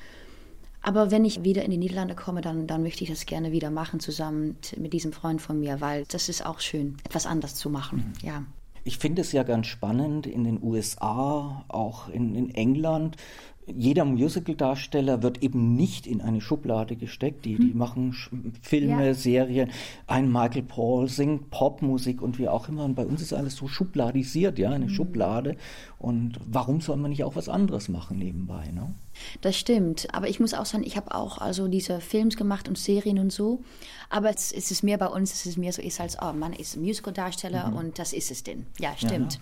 aber 0.82 1.12
wenn 1.12 1.26
ich 1.26 1.44
wieder 1.44 1.64
in 1.64 1.70
die 1.70 1.78
Niederlande 1.78 2.16
komme, 2.16 2.42
dann, 2.42 2.66
dann 2.66 2.82
möchte 2.82 3.04
ich 3.04 3.12
das 3.12 3.28
gerne 3.28 3.52
wieder 3.52 3.70
machen, 3.70 4.00
zusammen 4.00 4.58
mit 4.78 4.94
diesem 4.94 5.14
Freund 5.14 5.42
von 5.42 5.60
mir, 5.60 5.80
weil 5.80 6.06
das 6.08 6.28
ist 6.28 6.44
auch 6.44 6.60
schön, 6.60 6.98
etwas 7.06 7.28
anders 7.28 7.54
zu 7.54 7.70
machen. 7.70 8.14
Ja. 8.24 8.44
Ich 8.86 8.98
finde 8.98 9.22
es 9.22 9.32
ja 9.32 9.44
ganz 9.44 9.68
spannend 9.68 10.26
in 10.26 10.44
den 10.44 10.62
USA, 10.62 11.64
auch 11.68 12.10
in, 12.10 12.36
in 12.36 12.50
England. 12.50 13.16
Jeder 13.66 14.04
Musical-Darsteller 14.06 15.24
wird 15.24 15.42
eben 15.42 15.76
nicht 15.76 16.06
in 16.06 16.22
eine 16.22 16.42
Schublade 16.42 16.96
gesteckt. 16.96 17.46
Die, 17.46 17.56
die 17.56 17.74
machen 17.74 18.12
Sch- 18.12 18.30
Filme, 18.62 19.08
Ja. 19.08 19.14
Serien. 19.14 19.70
Ein 20.08 20.32
Michael 20.32 20.64
Paul 20.64 21.08
singt 21.08 21.50
Popmusik 21.50 22.22
und 22.22 22.40
wie 22.40 22.50
auch 22.50 22.68
immer. 22.68 22.84
Und 22.86 22.96
bei 22.96 23.06
uns 23.06 23.22
ist 23.22 23.34
alles 23.34 23.56
so 23.56 23.68
schubladisiert, 23.68 24.60
ja, 24.60 24.72
eine 24.72 24.90
Schublade. 24.90 25.56
Und 25.98 26.40
warum 26.46 26.82
soll 26.82 26.98
man 26.98 27.12
nicht 27.12 27.24
auch 27.24 27.36
was 27.38 27.48
anderes 27.48 27.88
machen 27.90 28.18
nebenbei? 28.20 28.70
Ne? 28.74 28.94
Das 29.42 29.58
stimmt, 29.58 30.08
aber 30.14 30.28
ich 30.30 30.40
muss 30.40 30.54
auch 30.54 30.66
sagen, 30.66 30.84
ich 30.84 30.98
habe 30.98 31.14
auch 31.14 31.38
also 31.38 31.68
diese 31.68 32.02
Films 32.02 32.38
gemacht 32.38 32.68
und 32.68 32.78
Serien 32.78 33.20
und 33.20 33.32
so, 33.32 33.64
aber 34.10 34.30
es, 34.30 34.52
es 34.52 34.72
ist 34.72 34.84
mehr 34.84 34.98
bei 34.98 35.08
uns, 35.08 35.34
es 35.34 35.46
ist 35.46 35.58
mehr 35.58 35.74
so 35.74 35.82
ist 35.82 36.00
als, 36.00 36.18
oh, 36.22 36.34
man 36.34 36.54
ist 36.54 36.78
Musical-Darsteller 36.78 37.74
und 37.76 37.98
das 38.00 38.14
ist 38.14 38.32
es 38.32 38.44
denn. 38.44 38.66
Ja, 38.80 38.96
stimmt. 38.96 39.40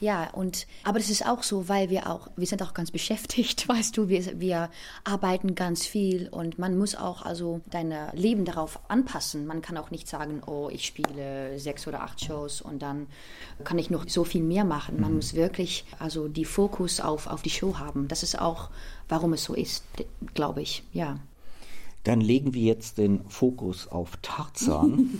Ja, 0.00 0.30
und 0.30 0.66
aber 0.84 0.98
das 0.98 1.10
ist 1.10 1.26
auch 1.26 1.42
so, 1.42 1.68
weil 1.68 1.90
wir 1.90 2.08
auch, 2.08 2.28
wir 2.36 2.46
sind 2.46 2.62
auch 2.62 2.74
ganz 2.74 2.90
beschäftigt, 2.90 3.68
weißt 3.68 3.96
du, 3.96 4.08
wir, 4.08 4.40
wir 4.40 4.70
arbeiten 5.04 5.54
ganz 5.54 5.86
viel 5.86 6.28
und 6.28 6.58
man 6.58 6.78
muss 6.78 6.94
auch 6.94 7.22
also 7.22 7.60
dein 7.70 7.92
Leben 8.12 8.44
darauf 8.44 8.78
anpassen. 8.88 9.46
Man 9.46 9.62
kann 9.62 9.76
auch 9.76 9.90
nicht 9.90 10.08
sagen, 10.08 10.42
oh, 10.46 10.68
ich 10.72 10.86
spiele 10.86 11.58
sechs 11.58 11.86
oder 11.86 12.02
acht 12.02 12.24
Shows 12.24 12.60
und 12.60 12.82
dann 12.82 13.06
kann 13.64 13.78
ich 13.78 13.90
noch 13.90 14.08
so 14.08 14.24
viel 14.24 14.42
mehr 14.42 14.64
machen. 14.64 15.00
Man 15.00 15.14
muss 15.14 15.34
wirklich 15.34 15.84
also 15.98 16.28
die 16.28 16.44
Fokus 16.44 17.00
auf, 17.00 17.26
auf 17.26 17.42
die 17.42 17.50
Show 17.50 17.78
haben. 17.78 18.08
Das 18.08 18.22
ist 18.22 18.38
auch, 18.38 18.70
warum 19.12 19.34
es 19.34 19.44
so 19.44 19.52
ist, 19.52 19.84
glaube 20.32 20.62
ich, 20.62 20.84
ja. 20.94 21.18
Dann 22.02 22.22
legen 22.22 22.54
wir 22.54 22.62
jetzt 22.62 22.96
den 22.96 23.20
Fokus 23.28 23.86
auf 23.86 24.16
Tarzan. 24.22 25.10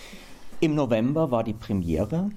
Im 0.60 0.74
November 0.74 1.30
war 1.30 1.42
die 1.42 1.54
Premiere 1.54 2.30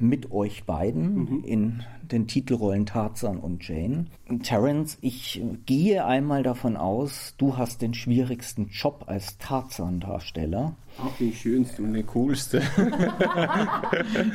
mit 0.00 0.32
euch 0.32 0.64
beiden 0.64 1.44
in 1.44 1.84
den 2.02 2.26
Titelrollen 2.26 2.86
Tarzan 2.86 3.38
und 3.38 3.66
Jane. 3.66 4.06
Terence, 4.42 4.98
ich 5.00 5.40
gehe 5.64 6.04
einmal 6.04 6.42
davon 6.42 6.76
aus, 6.76 7.34
du 7.38 7.56
hast 7.56 7.80
den 7.80 7.94
schwierigsten 7.94 8.68
Job 8.70 9.04
als 9.06 9.38
Tarzan-Darsteller. 9.38 10.74
Auch 10.98 11.16
den 11.18 11.32
schönsten 11.32 11.84
und 11.84 11.92
den 11.94 12.06
coolsten. 12.06 12.62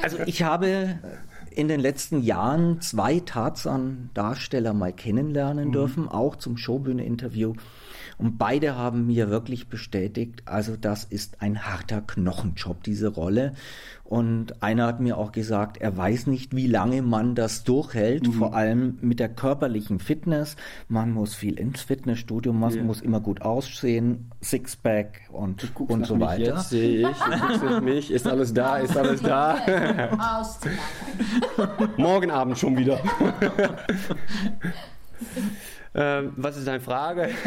Also 0.00 0.18
ich 0.26 0.42
habe 0.42 0.98
in 1.50 1.68
den 1.68 1.80
letzten 1.80 2.22
Jahren 2.22 2.80
zwei 2.80 3.20
Tarzan-Darsteller 3.20 4.72
mal 4.72 4.92
kennenlernen 4.92 5.72
dürfen, 5.72 6.08
auch 6.08 6.36
zum 6.36 6.56
Showbühne-Interview. 6.56 7.54
Und 8.18 8.36
beide 8.36 8.74
haben 8.74 9.06
mir 9.06 9.30
wirklich 9.30 9.68
bestätigt, 9.68 10.42
also 10.44 10.76
das 10.76 11.04
ist 11.04 11.40
ein 11.40 11.64
harter 11.64 12.00
Knochenjob, 12.00 12.82
diese 12.82 13.08
Rolle. 13.08 13.54
Und 14.02 14.62
einer 14.62 14.86
hat 14.86 15.00
mir 15.00 15.18
auch 15.18 15.30
gesagt, 15.30 15.76
er 15.76 15.96
weiß 15.96 16.26
nicht, 16.26 16.56
wie 16.56 16.66
lange 16.66 17.02
man 17.02 17.36
das 17.36 17.62
durchhält, 17.62 18.26
vor 18.26 18.54
allem 18.54 18.98
mit 19.02 19.20
der 19.20 19.28
körperlichen 19.28 20.00
Fitness. 20.00 20.56
Man 20.88 21.12
muss 21.12 21.34
viel 21.34 21.58
ins 21.58 21.82
Fitnessstudio, 21.82 22.52
man 22.52 22.86
muss 22.86 23.02
immer 23.02 23.20
gut 23.20 23.42
aussehen, 23.42 24.30
Sixpack 24.42 25.28
und, 25.30 25.70
und 25.78 26.06
so 26.06 26.18
weiter. 26.18 26.56
Jetzt 26.56 26.70
sehe 26.70 27.10
ich, 27.10 27.18
du 27.18 27.38
guckst 27.38 27.64
auf 27.64 27.80
mich, 27.82 28.10
ist 28.10 28.26
alles 28.26 28.52
da, 28.52 28.78
ist 28.78 28.96
alles 28.96 29.22
da. 29.22 29.58
Morgen 31.96 32.30
Abend 32.30 32.58
schon 32.58 32.76
wieder. 32.76 32.98
ähm, 35.94 36.32
was 36.36 36.56
ist 36.56 36.66
deine 36.66 36.80
Frage? 36.80 37.30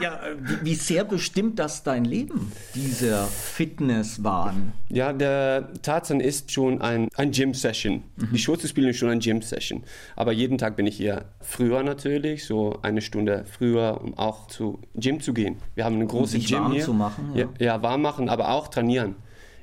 Ja, 0.00 0.14
äh, 0.14 0.36
wie, 0.62 0.74
sehr 0.74 1.04
bestimmt 1.04 1.58
das 1.58 1.82
dein 1.82 2.04
Leben, 2.04 2.52
dieser 2.74 3.26
Fitnesswahn? 3.26 4.72
Ja, 4.88 5.12
der 5.12 5.72
Tarzan 5.82 6.20
ist 6.20 6.52
schon 6.52 6.80
ein, 6.80 7.08
ein 7.16 7.32
Gym-Session. 7.32 8.02
Die 8.32 8.38
Show 8.38 8.56
zu 8.56 8.68
spielen 8.68 8.90
ist 8.90 8.98
schon 8.98 9.10
ein 9.10 9.18
Gym-Session. 9.18 9.82
Aber 10.14 10.32
jeden 10.32 10.58
Tag 10.58 10.76
bin 10.76 10.86
ich 10.86 10.96
hier 10.96 11.24
früher 11.40 11.82
natürlich, 11.82 12.44
so 12.46 12.78
eine 12.82 13.00
Stunde 13.00 13.44
früher, 13.50 14.00
um 14.00 14.16
auch 14.16 14.46
zu 14.46 14.80
Gym 14.94 15.20
zu 15.20 15.34
gehen. 15.34 15.56
Wir 15.74 15.84
haben 15.84 15.96
eine 15.96 16.06
große 16.06 16.32
sich 16.32 16.46
Gym 16.46 16.60
warm 16.60 16.72
hier. 16.72 16.84
zu 16.84 16.94
machen, 16.94 17.32
ja. 17.34 17.48
ja. 17.58 17.72
Ja, 17.72 17.82
warm 17.82 18.02
machen, 18.02 18.28
aber 18.28 18.50
auch 18.50 18.68
trainieren. 18.68 19.16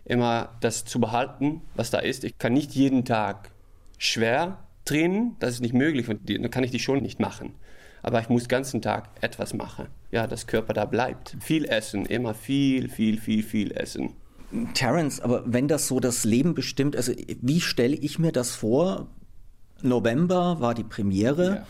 Immer 0.06 0.50
das 0.60 0.86
zu 0.86 1.00
behalten, 1.00 1.62
was 1.76 1.92
da 1.92 2.00
ist. 2.00 2.24
Ich 2.24 2.38
kann 2.38 2.54
nicht 2.54 2.74
jeden 2.74 3.06
Tag 3.06 3.52
schwer 3.98 4.58
trainen, 4.90 5.36
das 5.40 5.56
ist 5.56 5.62
nicht 5.62 5.74
möglich 5.74 6.10
und 6.10 6.28
die- 6.28 6.40
dann 6.42 6.52
kann 6.52 6.64
ich 6.64 6.72
die 6.72 6.80
schon 6.80 7.02
nicht 7.02 7.20
machen. 7.20 7.54
Aber 8.02 8.20
ich 8.22 8.30
muss 8.30 8.44
den 8.44 8.50
ganzen 8.50 8.82
Tag 8.82 9.10
etwas 9.22 9.54
machen. 9.54 9.88
Ja, 10.12 10.26
dass 10.26 10.48
Körper 10.48 10.74
da 10.74 10.86
bleibt. 10.86 11.36
Viel 11.42 11.66
essen, 11.66 12.06
immer 12.06 12.34
viel, 12.34 12.90
viel, 12.90 13.20
viel, 13.20 13.44
viel 13.44 13.72
essen. 13.74 14.14
Terence, 14.74 15.20
aber 15.20 15.44
wenn 15.46 15.68
das 15.68 15.88
so 15.88 16.00
das 16.00 16.24
Leben 16.24 16.56
bestimmt, 16.56 16.96
also 16.96 17.12
wie 17.42 17.62
stelle 17.62 17.96
ich 17.96 18.18
mir 18.18 18.32
das 18.32 18.52
vor? 18.56 19.08
November 19.82 20.60
war 20.60 20.74
die 20.74 20.84
Premiere. 20.84 21.66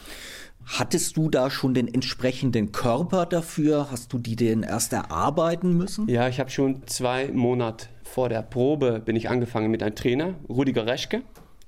Hattest 0.66 1.18
du 1.18 1.30
da 1.30 1.50
schon 1.50 1.74
den 1.74 1.88
entsprechenden 1.94 2.72
Körper 2.72 3.26
dafür? 3.26 3.88
Hast 3.92 4.14
du 4.14 4.20
die 4.20 4.36
denn 4.36 4.62
erst 4.64 4.94
erarbeiten 4.94 5.76
müssen? 5.78 6.08
Ja, 6.08 6.28
ich 6.28 6.40
habe 6.40 6.50
schon 6.52 6.86
zwei 6.86 7.32
Monate 7.32 7.88
vor 8.04 8.30
der 8.30 8.42
Probe 8.44 9.02
bin 9.04 9.16
ich 9.16 9.30
angefangen 9.30 9.72
mit 9.72 9.82
einem 9.84 9.96
Trainer, 9.96 10.36
Rudiger 10.48 10.86
Reschke. 10.86 11.22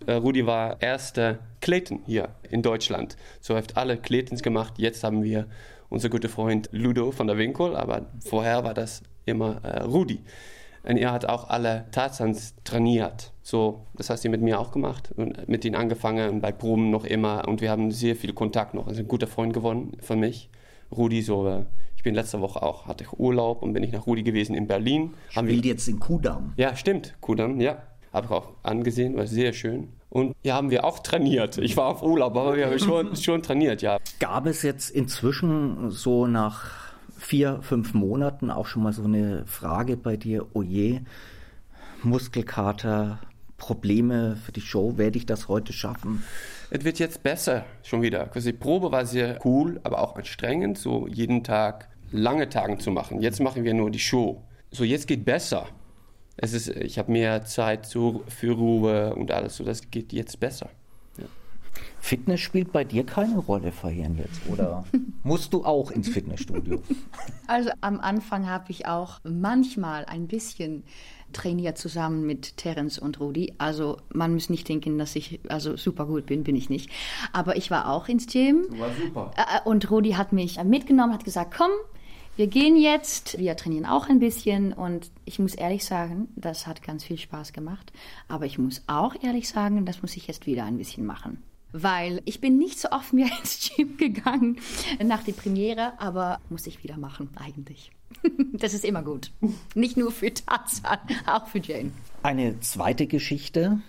Äh, 0.06 0.14
Rudi 0.14 0.46
war 0.46 0.82
erster 0.82 1.40
Clayton 1.62 2.00
hier 2.06 2.30
in 2.50 2.62
Deutschland. 2.62 3.18
So 3.40 3.56
hat 3.56 3.78
alle 3.78 3.98
Claytons 3.98 4.42
gemacht. 4.44 4.74
Jetzt 4.78 5.04
haben 5.04 5.24
wir 5.24 5.48
unser 5.90 6.10
guter 6.10 6.30
Freund 6.30 6.70
Ludo 6.72 7.12
von 7.12 7.28
der 7.28 7.38
Winkel, 7.38 7.76
aber 7.76 8.08
vorher 8.24 8.64
war 8.64 8.74
das 8.74 9.04
immer 9.26 9.64
äh, 9.64 9.84
Rudi. 9.84 10.20
Und 10.84 10.98
er 10.98 11.12
hat 11.12 11.26
auch 11.26 11.50
alle 11.50 11.86
Tarzans 11.92 12.56
trainiert. 12.64 13.32
So, 13.44 13.86
das 13.96 14.10
hast 14.10 14.24
du 14.26 14.30
mit 14.30 14.42
mir 14.42 14.60
auch 14.60 14.72
gemacht 14.72 15.12
und 15.16 15.48
mit 15.48 15.64
ihm 15.64 15.76
angefangen 15.76 16.30
und 16.30 16.42
bei 16.42 16.52
Proben 16.52 16.90
noch 16.90 17.06
immer. 17.06 17.48
Und 17.48 17.62
wir 17.62 17.70
haben 17.70 17.92
sehr 17.92 18.16
viel 18.16 18.34
Kontakt 18.34 18.74
noch. 18.74 18.88
Ist 18.88 18.98
ein 18.98 19.08
guter 19.08 19.28
Freund 19.28 19.54
geworden 19.54 19.92
von 20.02 20.20
mich. 20.20 20.50
Rudi, 20.92 21.22
so, 21.22 21.48
äh, 21.48 21.66
ich 21.96 22.04
bin 22.04 22.16
letzte 22.16 22.42
Woche 22.42 22.64
auch, 22.64 22.88
hatte 22.88 23.04
ich 23.04 23.14
Urlaub 23.20 23.62
und 23.62 23.74
bin 23.74 23.84
ich 23.84 23.92
nach 23.92 24.08
Rudi 24.08 24.24
gewesen 24.24 24.56
in 24.56 24.66
Berlin. 24.66 25.14
Haben 25.36 25.48
wir, 25.48 25.54
Spielt 25.54 25.66
jetzt 25.66 25.88
in 25.88 26.00
Kudamm. 26.00 26.54
ja, 26.58 26.76
stimmt, 26.76 27.14
Kudam, 27.22 27.62
ja. 27.62 27.84
Habe 28.14 28.26
ich 28.26 28.32
auch 28.32 28.50
angesehen, 28.64 29.16
war 29.16 29.28
sehr 29.28 29.54
schön. 29.54 29.90
Und 30.10 30.36
ja, 30.44 30.56
haben 30.56 30.70
wir 30.70 30.84
auch 30.84 31.00
trainiert. 31.00 31.58
Ich 31.58 31.78
war 31.78 31.86
auf 31.86 32.04
Urlaub, 32.04 32.36
aber 32.36 32.58
wir 32.58 32.66
haben 32.66 32.80
schon, 32.80 33.16
schon 33.16 33.42
trainiert, 33.42 33.82
ja. 33.82 33.98
Gab 34.20 34.46
es 34.46 34.62
jetzt 34.62 34.90
inzwischen 34.90 35.90
so 35.90 36.28
nach 36.28 36.92
vier, 37.18 37.60
fünf 37.62 37.94
Monaten 37.94 38.52
auch 38.52 38.66
schon 38.66 38.84
mal 38.84 38.92
so 38.92 39.04
eine 39.04 39.46
Frage 39.46 39.96
bei 39.96 40.18
dir, 40.18 40.48
oje, 40.54 41.02
Muskelkater, 42.04 43.20
Probleme 43.58 44.36
für 44.36 44.52
die 44.52 44.62
Show, 44.62 44.98
werde 44.98 45.18
ich 45.18 45.26
das 45.26 45.48
heute 45.48 45.72
schaffen? 45.72 46.24
Es 46.72 46.84
wird 46.84 47.00
jetzt 47.00 47.22
besser 47.22 47.64
schon 47.84 48.02
wieder. 48.02 48.32
Also 48.34 48.50
die 48.52 48.58
Probe 48.58 48.92
war 48.92 49.06
sehr 49.06 49.40
cool, 49.46 49.80
aber 49.84 50.02
auch 50.02 50.16
anstrengend, 50.16 50.78
so 50.78 51.08
jeden 51.08 51.44
Tag 51.44 51.88
lange 52.12 52.50
Tagen 52.50 52.80
zu 52.80 52.92
machen. 52.92 53.22
Jetzt 53.22 53.40
machen 53.40 53.64
wir 53.64 53.74
nur 53.74 53.92
die 53.92 54.00
Show. 54.00 54.42
So 54.72 54.84
jetzt 54.84 55.08
geht 55.08 55.26
besser. 55.26 55.68
Es 56.38 56.54
ist, 56.54 56.70
ich 56.70 56.98
habe 56.98 57.12
mehr 57.12 57.46
Zeit 57.46 57.86
so 57.86 58.24
für 58.28 58.54
Ruhe 58.54 59.16
und 59.16 59.32
alles. 59.32 59.58
So 59.58 59.64
das 59.64 59.92
geht 59.92 60.14
jetzt 60.14 60.40
besser. 60.40 60.70
Fitness 62.00 62.40
spielt 62.40 62.72
bei 62.72 62.84
dir 62.84 63.06
keine 63.06 63.38
Rolle, 63.38 63.72
Verheeren 63.72 64.18
jetzt, 64.18 64.42
oder 64.50 64.84
musst 65.24 65.54
du 65.54 65.64
auch 65.64 65.92
ins 65.92 66.10
Fitnessstudio? 66.10 66.82
Also 67.48 67.70
am 67.82 68.00
Anfang 68.00 68.50
habe 68.50 68.66
ich 68.72 68.88
auch 68.88 69.20
manchmal 69.24 70.06
ein 70.06 70.28
bisschen 70.28 70.84
trainiert 71.32 71.78
zusammen 71.78 72.26
mit 72.26 72.58
Terence 72.58 73.00
und 73.00 73.20
Rudi. 73.20 73.54
Also 73.58 73.98
man 74.14 74.34
muss 74.34 74.50
nicht 74.50 74.68
denken, 74.68 74.98
dass 74.98 75.16
ich 75.16 75.40
also 75.48 75.78
super 75.78 76.06
gut 76.06 76.26
bin, 76.26 76.44
bin 76.44 76.56
ich 76.56 76.70
nicht. 76.70 76.90
Aber 77.32 77.56
ich 77.56 77.72
war 77.72 77.90
auch 77.90 78.10
ins 78.10 78.28
Gym. 78.28 78.66
War 78.78 78.90
super. 78.94 79.32
Äh, 79.38 79.70
Und 79.70 79.90
Rudi 79.92 80.12
hat 80.14 80.34
mich 80.34 80.62
mitgenommen, 80.64 81.14
hat 81.14 81.24
gesagt, 81.24 81.54
komm, 81.56 81.72
wir 82.38 82.48
gehen 82.48 82.78
jetzt. 82.78 83.38
Wir 83.38 83.56
trainieren 83.56 83.86
auch 83.86 84.08
ein 84.08 84.20
bisschen 84.20 84.74
und 84.74 85.12
ich 85.26 85.40
muss 85.40 85.54
ehrlich 85.54 85.86
sagen, 85.86 86.30
das 86.36 86.66
hat 86.66 86.82
ganz 86.82 87.04
viel 87.04 87.18
Spaß 87.18 87.54
gemacht. 87.54 87.92
Aber 88.28 88.46
ich 88.46 88.58
muss 88.58 88.84
auch 88.88 89.16
ehrlich 89.22 89.50
sagen, 89.50 89.86
das 89.86 90.02
muss 90.02 90.16
ich 90.16 90.28
jetzt 90.28 90.46
wieder 90.46 90.66
ein 90.66 90.78
bisschen 90.78 91.06
machen. 91.06 91.44
Weil 91.74 92.22
ich 92.26 92.42
bin 92.42 92.58
nicht 92.58 92.80
so 92.80 92.90
oft 92.90 93.14
mehr 93.14 93.30
ins 93.40 93.72
Gym 93.76 93.98
gegangen 93.98 94.58
nach 95.04 95.24
der 95.24 95.34
Premiere, 95.34 96.00
aber 96.00 96.40
muss 96.50 96.68
ich 96.68 96.84
wieder 96.84 96.98
machen 96.98 97.30
eigentlich. 97.36 97.92
Das 98.54 98.74
ist 98.74 98.86
immer 98.86 99.02
gut. 99.02 99.32
Nicht 99.74 99.98
nur 99.98 100.12
für 100.12 100.32
Tarzan, 100.34 101.00
auch 101.26 101.48
für 101.48 101.60
Jane. 101.60 101.92
Eine 102.22 102.60
zweite 102.60 103.08
Geschichte. 103.08 103.80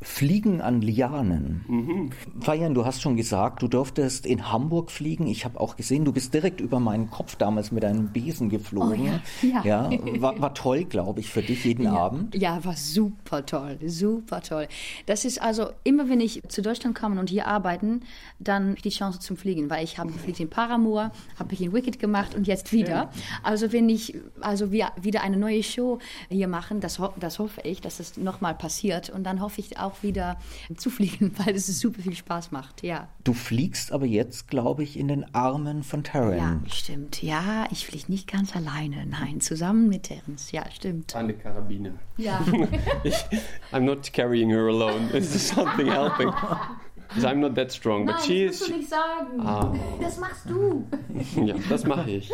Fliegen 0.00 0.60
an 0.60 0.80
Lianen. 0.80 1.64
Mhm. 1.66 2.10
Fabian, 2.40 2.74
du 2.74 2.84
hast 2.84 3.02
schon 3.02 3.16
gesagt, 3.16 3.62
du 3.62 3.68
durftest 3.68 4.26
in 4.26 4.52
Hamburg 4.52 4.90
fliegen. 4.90 5.26
Ich 5.26 5.44
habe 5.44 5.60
auch 5.60 5.76
gesehen, 5.76 6.04
du 6.04 6.12
bist 6.12 6.32
direkt 6.32 6.60
über 6.60 6.78
meinen 6.78 7.10
Kopf 7.10 7.36
damals 7.36 7.72
mit 7.72 7.84
einem 7.84 8.08
Besen 8.08 8.48
geflogen. 8.48 9.20
Oh 9.42 9.46
ja, 9.46 9.64
ja. 9.64 9.90
war, 10.20 10.40
war 10.40 10.54
toll, 10.54 10.84
glaube 10.84 11.20
ich, 11.20 11.30
für 11.30 11.42
dich 11.42 11.64
jeden 11.64 11.84
ja, 11.84 11.92
Abend. 11.92 12.34
Ja, 12.34 12.64
war 12.64 12.76
super 12.76 13.44
toll, 13.44 13.78
super 13.86 14.40
toll. 14.40 14.68
Das 15.06 15.24
ist 15.24 15.42
also 15.42 15.70
immer, 15.82 16.08
wenn 16.08 16.20
ich 16.20 16.42
zu 16.48 16.62
Deutschland 16.62 16.96
komme 16.96 17.18
und 17.18 17.30
hier 17.30 17.46
arbeiten, 17.46 18.02
dann 18.38 18.68
habe 18.68 18.76
ich 18.76 18.82
die 18.82 18.90
Chance 18.90 19.18
zum 19.18 19.36
Fliegen, 19.36 19.68
weil 19.68 19.82
ich 19.82 19.98
habe 19.98 20.12
gefliegt 20.12 20.40
in 20.40 20.48
Paramore, 20.48 21.10
habe 21.38 21.54
ich 21.54 21.60
in 21.60 21.72
Wicked 21.72 21.98
gemacht 21.98 22.34
und 22.34 22.46
jetzt 22.46 22.72
wieder. 22.72 23.10
Also 23.42 23.72
wenn 23.72 23.88
ich 23.88 24.14
also 24.40 24.72
wir 24.72 24.92
wieder 25.00 25.22
eine 25.22 25.36
neue 25.36 25.62
Show 25.62 25.98
hier 26.28 26.48
machen, 26.48 26.80
das, 26.80 27.00
das 27.18 27.38
hoffe 27.38 27.60
ich, 27.64 27.80
dass 27.80 27.98
das 27.98 28.16
nochmal 28.16 28.54
passiert 28.54 29.10
und 29.10 29.24
dann 29.24 29.40
hoffe 29.40 29.60
ich 29.60 29.78
auch 29.78 29.87
wieder 30.02 30.38
zu 30.76 30.90
fliegen, 30.90 31.32
weil 31.44 31.54
es 31.54 31.66
super 31.66 32.02
viel 32.02 32.14
Spaß 32.14 32.50
macht. 32.50 32.82
Ja. 32.82 33.08
Du 33.24 33.32
fliegst 33.32 33.92
aber 33.92 34.06
jetzt, 34.06 34.48
glaube 34.48 34.82
ich, 34.82 34.98
in 34.98 35.08
den 35.08 35.34
Armen 35.34 35.82
von 35.82 36.04
Taryn. 36.04 36.38
Ja, 36.38 36.60
stimmt. 36.72 37.22
Ja, 37.22 37.66
ich 37.70 37.86
fliege 37.86 38.10
nicht 38.10 38.30
ganz 38.30 38.54
alleine. 38.56 39.06
Nein, 39.06 39.40
zusammen 39.40 39.88
mit 39.88 40.04
Terence. 40.04 40.52
Ja, 40.52 40.70
stimmt. 40.70 41.14
Eine 41.14 41.34
Karabine. 41.34 41.94
Ja. 42.16 42.44
Ich, 43.04 43.14
I'm 43.72 43.80
not 43.80 44.12
carrying 44.12 44.50
her 44.50 44.66
alone. 44.66 45.08
Is 45.12 45.28
there 45.28 45.38
something 45.38 45.86
helping? 45.86 46.30
Because 47.08 47.24
I'm 47.24 47.40
not 47.40 47.54
that 47.54 47.72
strong, 47.72 48.06
but 48.06 48.20
she 48.22 48.44
is. 48.44 48.68
nicht 48.68 48.88
sagen. 48.90 49.40
Ah. 49.40 49.74
Das 50.00 50.18
machst 50.18 50.48
du. 50.48 50.84
Ja, 51.44 51.54
das 51.68 51.84
mache 51.84 52.10
ich. 52.10 52.30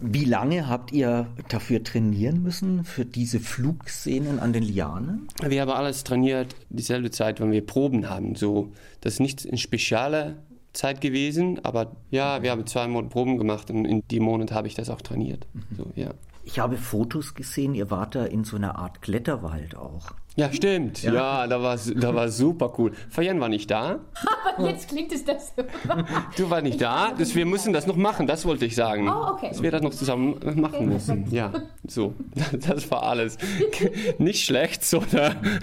Wie 0.00 0.24
lange 0.24 0.68
habt 0.68 0.92
ihr 0.92 1.26
dafür 1.48 1.82
trainieren 1.82 2.42
müssen, 2.42 2.84
für 2.84 3.04
diese 3.04 3.40
Flugszenen 3.40 4.38
an 4.38 4.52
den 4.52 4.62
Lianen? 4.62 5.28
Wir 5.42 5.62
haben 5.62 5.70
alles 5.70 6.04
trainiert, 6.04 6.54
dieselbe 6.68 7.10
Zeit, 7.10 7.40
wenn 7.40 7.50
wir 7.50 7.64
Proben 7.66 8.08
haben. 8.10 8.34
So, 8.34 8.72
das 9.00 9.14
ist 9.14 9.20
nicht 9.20 9.46
eine 9.46 9.58
spezielle 9.58 10.36
Zeit 10.72 11.00
gewesen, 11.00 11.60
aber 11.64 11.92
ja, 12.10 12.42
wir 12.42 12.50
haben 12.50 12.66
zwei 12.66 12.86
Monate 12.86 13.12
Proben 13.12 13.38
gemacht 13.38 13.70
und 13.70 13.84
in 13.84 14.02
dem 14.10 14.24
Monat 14.24 14.52
habe 14.52 14.66
ich 14.68 14.74
das 14.74 14.90
auch 14.90 15.00
trainiert. 15.00 15.46
So, 15.76 15.86
ja. 15.94 16.10
Ich 16.44 16.58
habe 16.58 16.76
Fotos 16.76 17.34
gesehen, 17.34 17.74
ihr 17.74 17.90
wart 17.90 18.14
da 18.14 18.24
in 18.24 18.44
so 18.44 18.56
einer 18.56 18.76
Art 18.78 19.00
Kletterwald 19.00 19.76
auch. 19.76 20.10
Ja, 20.36 20.52
stimmt. 20.52 21.02
Ja, 21.02 21.46
da 21.46 21.62
war 21.62 21.78
da 21.78 22.14
war 22.14 22.28
super 22.28 22.74
cool. 22.78 22.92
Fayan 23.08 23.38
war 23.40 23.48
nicht 23.48 23.70
da. 23.70 24.00
Aber 24.56 24.68
jetzt 24.68 24.88
klingt 24.88 25.12
es 25.12 25.24
das 25.24 25.52
so. 25.56 25.62
Du 26.36 26.50
warst 26.50 26.64
nicht 26.64 26.80
da. 26.80 27.12
Das, 27.16 27.36
wir 27.36 27.46
müssen 27.46 27.72
das 27.72 27.86
noch 27.86 27.96
machen, 27.96 28.26
das 28.26 28.44
wollte 28.44 28.64
ich 28.64 28.74
sagen. 28.74 29.08
Oh, 29.08 29.34
okay. 29.34 29.48
Dass 29.50 29.62
wir 29.62 29.70
das 29.70 29.82
noch 29.82 29.94
zusammen 29.94 30.38
machen 30.56 30.88
müssen. 30.88 31.30
Ja, 31.30 31.52
so. 31.86 32.14
Das 32.66 32.90
war 32.90 33.04
alles. 33.04 33.38
Nicht 34.18 34.44
schlecht, 34.44 34.84
sondern. 34.84 35.36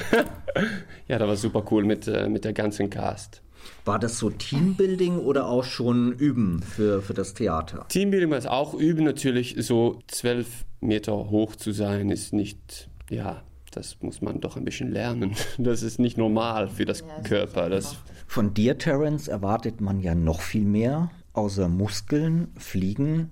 Ja, 1.07 1.17
da 1.17 1.27
war 1.27 1.35
super 1.37 1.63
cool 1.71 1.85
mit, 1.85 2.07
äh, 2.07 2.27
mit 2.27 2.43
der 2.43 2.53
ganzen 2.53 2.89
Cast. 2.89 3.41
War 3.85 3.99
das 3.99 4.19
so 4.19 4.29
Teambuilding 4.29 5.17
oder 5.19 5.47
auch 5.47 5.63
schon 5.63 6.11
Üben 6.13 6.61
für, 6.61 7.01
für 7.01 7.13
das 7.13 7.33
Theater? 7.33 7.85
Teambuilding 7.87 8.29
war 8.29 8.51
auch 8.51 8.73
üben, 8.73 9.05
natürlich 9.05 9.55
so 9.59 9.99
zwölf 10.07 10.65
Meter 10.81 11.13
hoch 11.29 11.55
zu 11.55 11.71
sein, 11.71 12.09
ist 12.09 12.33
nicht, 12.33 12.89
ja, 13.09 13.43
das 13.71 13.97
muss 14.01 14.21
man 14.21 14.39
doch 14.41 14.57
ein 14.57 14.65
bisschen 14.65 14.91
lernen. 14.91 15.35
Das 15.57 15.83
ist 15.83 15.99
nicht 15.99 16.17
normal 16.17 16.67
für 16.67 16.85
das 16.85 17.03
Körper. 17.23 17.69
Das, 17.69 17.97
Von 18.27 18.53
dir, 18.53 18.77
Terence, 18.77 19.27
erwartet 19.27 19.81
man 19.81 19.99
ja 19.99 20.15
noch 20.15 20.41
viel 20.41 20.65
mehr, 20.65 21.11
außer 21.33 21.67
Muskeln, 21.67 22.49
Fliegen. 22.57 23.31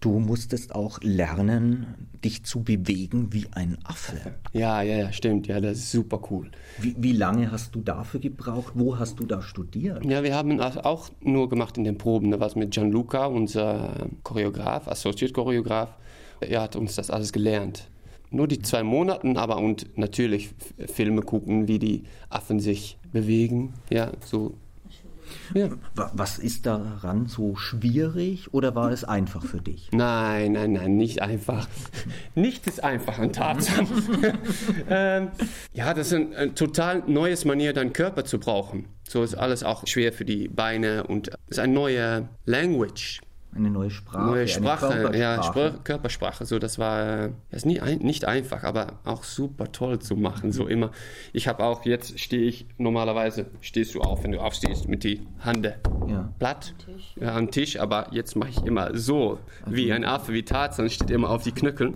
Du 0.00 0.20
musstest 0.20 0.74
auch 0.74 1.00
lernen, 1.02 2.08
dich 2.24 2.44
zu 2.44 2.62
bewegen 2.62 3.32
wie 3.32 3.46
ein 3.52 3.78
Affe. 3.82 4.16
ja, 4.52 4.80
ja, 4.82 4.96
ja, 4.96 5.12
stimmt. 5.12 5.48
Ja, 5.48 5.60
das 5.60 5.78
ist 5.78 5.90
super 5.90 6.20
cool. 6.30 6.50
Wie, 6.78 6.94
wie 6.98 7.12
lange 7.12 7.50
hast 7.50 7.74
du 7.74 7.80
dafür 7.80 8.20
gebraucht? 8.20 8.74
Wo 8.76 8.96
hast 8.98 9.18
du 9.18 9.26
da 9.26 9.42
studiert? 9.42 10.04
Ja, 10.04 10.22
wir 10.22 10.36
haben 10.36 10.56
das 10.58 10.78
auch 10.78 11.10
nur 11.20 11.48
gemacht 11.48 11.76
in 11.78 11.84
den 11.84 11.98
Proben. 11.98 12.30
Da 12.30 12.38
war 12.38 12.46
es 12.46 12.54
mit 12.54 12.70
Gianluca, 12.70 13.26
unser 13.26 14.08
Choreograf, 14.22 14.86
Associate-Choreograf. 14.86 15.96
Er 16.40 16.62
hat 16.62 16.76
uns 16.76 16.94
das 16.94 17.10
alles 17.10 17.32
gelernt. 17.32 17.88
Nur 18.30 18.46
die 18.48 18.60
zwei 18.60 18.82
Monaten, 18.82 19.36
aber 19.36 19.56
und 19.58 19.96
natürlich 19.98 20.50
Filme 20.92 21.22
gucken, 21.22 21.66
wie 21.68 21.78
die 21.78 22.04
Affen 22.28 22.60
sich 22.60 22.98
bewegen. 23.12 23.74
Ja, 23.90 24.12
so. 24.24 24.54
Ja. 25.54 25.68
Wa- 25.94 26.10
Was 26.14 26.38
ist 26.38 26.64
daran 26.64 27.26
so 27.26 27.54
schwierig 27.56 28.52
oder 28.54 28.74
war 28.74 28.90
es 28.90 29.04
einfach 29.04 29.44
für 29.44 29.60
dich? 29.60 29.88
Nein, 29.92 30.52
nein, 30.52 30.72
nein, 30.72 30.96
nicht 30.96 31.20
einfach. 31.22 31.68
Nicht 32.34 32.66
ist 32.66 32.82
einfach 32.82 33.18
an 33.18 33.32
Tarzan. 33.32 33.86
ähm, 34.88 35.28
ja, 35.74 35.92
das 35.94 36.08
ist 36.08 36.12
ein, 36.14 36.34
ein 36.34 36.54
total 36.54 37.02
neues 37.06 37.44
Manier, 37.44 37.72
deinen 37.72 37.92
Körper 37.92 38.24
zu 38.24 38.38
brauchen. 38.38 38.86
So 39.08 39.22
ist 39.22 39.34
alles 39.34 39.62
auch 39.64 39.86
schwer 39.86 40.12
für 40.12 40.24
die 40.24 40.48
Beine 40.48 41.04
und 41.04 41.28
es 41.28 41.34
ist 41.50 41.58
eine 41.58 41.72
neue 41.74 42.28
Language. 42.46 43.20
Eine 43.58 43.70
neue 43.70 43.90
Sprache. 43.90 44.24
Neue 44.26 44.40
eine 44.40 44.48
Sprache, 44.48 45.16
ja, 45.16 45.34
Körpersprache. 45.34 45.68
Spr 45.70 45.82
Körpersprache. 45.84 46.46
So, 46.46 46.58
das 46.58 46.78
war 46.78 47.28
das 47.50 47.58
ist 47.60 47.66
nie 47.66 47.80
ein, 47.80 47.98
nicht 47.98 48.24
einfach, 48.24 48.62
aber 48.64 48.94
auch 49.04 49.24
super 49.24 49.70
toll 49.72 49.98
zu 49.98 50.16
machen. 50.16 50.52
So 50.52 50.66
immer. 50.66 50.90
Ich 51.32 51.48
habe 51.48 51.64
auch 51.64 51.84
jetzt 51.84 52.18
stehe 52.18 52.42
ich 52.42 52.66
normalerweise 52.78 53.46
stehst 53.60 53.94
du 53.94 54.00
auf, 54.00 54.24
wenn 54.24 54.32
du 54.32 54.40
aufstehst 54.40 54.88
mit 54.88 55.04
die 55.04 55.26
Hände 55.40 55.76
Ja. 56.08 56.32
platt 56.38 56.74
ja, 57.16 57.34
am 57.36 57.50
Tisch, 57.50 57.78
aber 57.78 58.08
jetzt 58.12 58.36
mache 58.36 58.50
ich 58.50 58.64
immer 58.64 58.96
so 58.96 59.38
wie 59.66 59.92
ein 59.92 60.04
Affe, 60.04 60.32
wie 60.32 60.44
Tarzan 60.44 60.88
steht 60.90 61.10
immer 61.10 61.30
auf 61.30 61.42
die 61.42 61.52
Knöchel, 61.52 61.94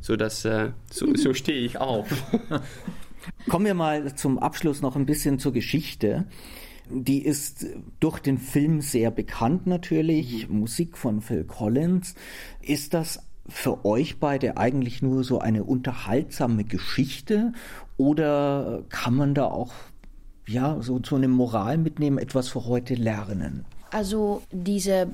so 0.00 0.16
dass 0.16 0.44
äh, 0.44 0.70
so, 0.90 1.14
so 1.14 1.34
stehe 1.34 1.60
ich 1.60 1.78
auf. 1.78 2.08
Kommen 3.48 3.66
wir 3.66 3.74
mal 3.74 4.14
zum 4.14 4.38
Abschluss 4.38 4.82
noch 4.82 4.96
ein 4.96 5.06
bisschen 5.06 5.38
zur 5.38 5.52
Geschichte. 5.52 6.26
Die 6.92 7.24
ist 7.24 7.66
durch 8.00 8.18
den 8.18 8.38
Film 8.38 8.80
sehr 8.80 9.10
bekannt 9.10 9.66
natürlich, 9.66 10.48
Musik 10.48 10.98
von 10.98 11.20
Phil 11.20 11.44
Collins. 11.44 12.14
Ist 12.60 12.94
das 12.94 13.20
für 13.48 13.84
euch 13.84 14.18
beide 14.18 14.56
eigentlich 14.56 15.02
nur 15.02 15.24
so 15.24 15.38
eine 15.38 15.64
unterhaltsame 15.64 16.64
Geschichte 16.64 17.52
oder 17.96 18.82
kann 18.88 19.14
man 19.14 19.34
da 19.34 19.46
auch 19.46 19.72
ja 20.46 20.80
so 20.80 21.00
so 21.04 21.16
eine 21.16 21.28
Moral 21.28 21.78
mitnehmen, 21.78 22.18
etwas 22.18 22.48
für 22.48 22.66
heute 22.66 22.94
lernen? 22.94 23.64
Also 23.92 24.42
diese 24.52 25.08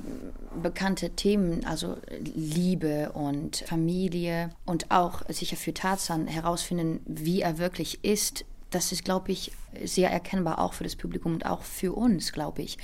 bekannte 0.61 1.11
Themen, 1.11 1.65
also 1.65 1.97
Liebe 2.35 3.11
und 3.13 3.63
Familie 3.67 4.51
und 4.65 4.91
auch 4.91 5.23
sicher 5.29 5.55
für 5.55 5.73
Tarzan 5.73 6.27
herausfinden, 6.27 6.99
wie 7.07 7.41
er 7.41 7.57
wirklich 7.57 8.03
ist, 8.03 8.45
das 8.69 8.91
ist, 8.91 9.05
glaube 9.05 9.31
ich, 9.31 9.51
sehr 9.83 10.11
erkennbar 10.11 10.59
auch 10.59 10.73
für 10.73 10.83
das 10.83 10.95
Publikum 10.95 11.33
und 11.33 11.45
auch 11.45 11.61
für 11.61 11.93
uns, 11.93 12.33
glaube 12.33 12.61
ich. 12.61 12.77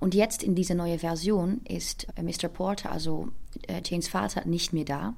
Und 0.00 0.14
jetzt 0.14 0.42
in 0.42 0.54
dieser 0.54 0.74
neuen 0.74 0.98
Version 0.98 1.60
ist 1.68 2.06
äh, 2.16 2.22
Mr. 2.22 2.48
Porter, 2.48 2.92
also 2.92 3.28
äh, 3.66 3.80
Janes 3.84 4.08
Vater, 4.08 4.46
nicht 4.46 4.72
mehr 4.72 4.84
da. 4.84 5.14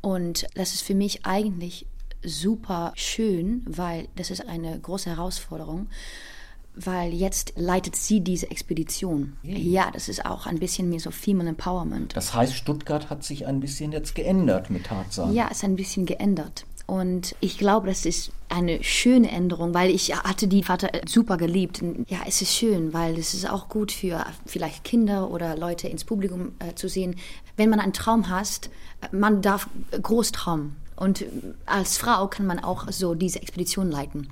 Und 0.00 0.46
das 0.54 0.74
ist 0.74 0.82
für 0.82 0.94
mich 0.94 1.24
eigentlich 1.24 1.86
super 2.22 2.92
schön, 2.94 3.62
weil 3.66 4.08
das 4.16 4.30
ist 4.30 4.46
eine 4.48 4.78
große 4.78 5.10
Herausforderung 5.10 5.88
weil 6.76 7.12
jetzt 7.12 7.52
leitet 7.56 7.96
sie 7.96 8.20
diese 8.20 8.50
Expedition. 8.50 9.36
Ja, 9.42 9.90
das 9.92 10.08
ist 10.08 10.26
auch 10.26 10.46
ein 10.46 10.58
bisschen 10.58 10.88
mehr 10.88 11.00
so 11.00 11.10
Female 11.10 11.48
Empowerment. 11.48 12.16
Das 12.16 12.34
heißt, 12.34 12.54
Stuttgart 12.54 13.10
hat 13.10 13.22
sich 13.22 13.46
ein 13.46 13.60
bisschen 13.60 13.92
jetzt 13.92 14.14
geändert 14.14 14.70
mit 14.70 14.86
Tarzan. 14.86 15.32
Ja, 15.32 15.48
ist 15.48 15.62
ein 15.64 15.76
bisschen 15.76 16.04
geändert. 16.06 16.66
Und 16.86 17.34
ich 17.40 17.56
glaube, 17.56 17.86
das 17.86 18.04
ist 18.04 18.30
eine 18.48 18.82
schöne 18.84 19.30
Änderung, 19.30 19.72
weil 19.72 19.90
ich 19.90 20.14
hatte 20.14 20.46
die 20.46 20.62
Vater 20.62 20.90
super 21.06 21.36
geliebt. 21.38 21.82
Ja, 22.08 22.18
es 22.26 22.42
ist 22.42 22.54
schön, 22.54 22.92
weil 22.92 23.18
es 23.18 23.32
ist 23.32 23.48
auch 23.48 23.68
gut 23.68 23.90
für 23.90 24.24
vielleicht 24.44 24.84
Kinder 24.84 25.30
oder 25.30 25.56
Leute 25.56 25.88
ins 25.88 26.04
Publikum 26.04 26.52
äh, 26.58 26.74
zu 26.74 26.88
sehen. 26.88 27.16
Wenn 27.56 27.70
man 27.70 27.80
einen 27.80 27.94
Traum 27.94 28.28
hat, 28.28 28.68
man 29.12 29.40
darf 29.40 29.68
groß 30.00 30.32
träumen. 30.32 30.76
Und 30.96 31.24
als 31.66 31.96
Frau 31.96 32.28
kann 32.28 32.46
man 32.46 32.60
auch 32.60 32.90
so 32.92 33.14
diese 33.14 33.42
Expedition 33.42 33.90
leiten. 33.90 34.28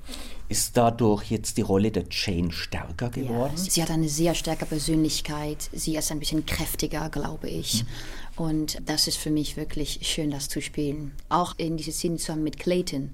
Ist 0.48 0.76
dadurch 0.76 1.30
jetzt 1.30 1.56
die 1.56 1.62
Rolle 1.62 1.90
der 1.90 2.04
Jane 2.08 2.52
stärker 2.52 3.10
geworden? 3.10 3.54
Ja, 3.56 3.62
sie 3.70 3.82
hat 3.82 3.90
eine 3.90 4.08
sehr 4.08 4.34
starke 4.34 4.66
Persönlichkeit. 4.66 5.70
Sie 5.72 5.96
ist 5.96 6.12
ein 6.12 6.20
bisschen 6.20 6.46
kräftiger, 6.46 7.08
glaube 7.08 7.48
ich. 7.48 7.82
Mhm. 7.82 7.88
Und 8.36 8.78
das 8.86 9.08
ist 9.08 9.18
für 9.18 9.30
mich 9.30 9.56
wirklich 9.56 10.00
schön, 10.02 10.30
das 10.30 10.48
zu 10.48 10.60
spielen. 10.60 11.12
Auch 11.28 11.54
in 11.58 11.76
dieser 11.76 11.92
Szene 11.92 12.16
zusammen 12.16 12.44
mit 12.44 12.58
Clayton. 12.58 13.10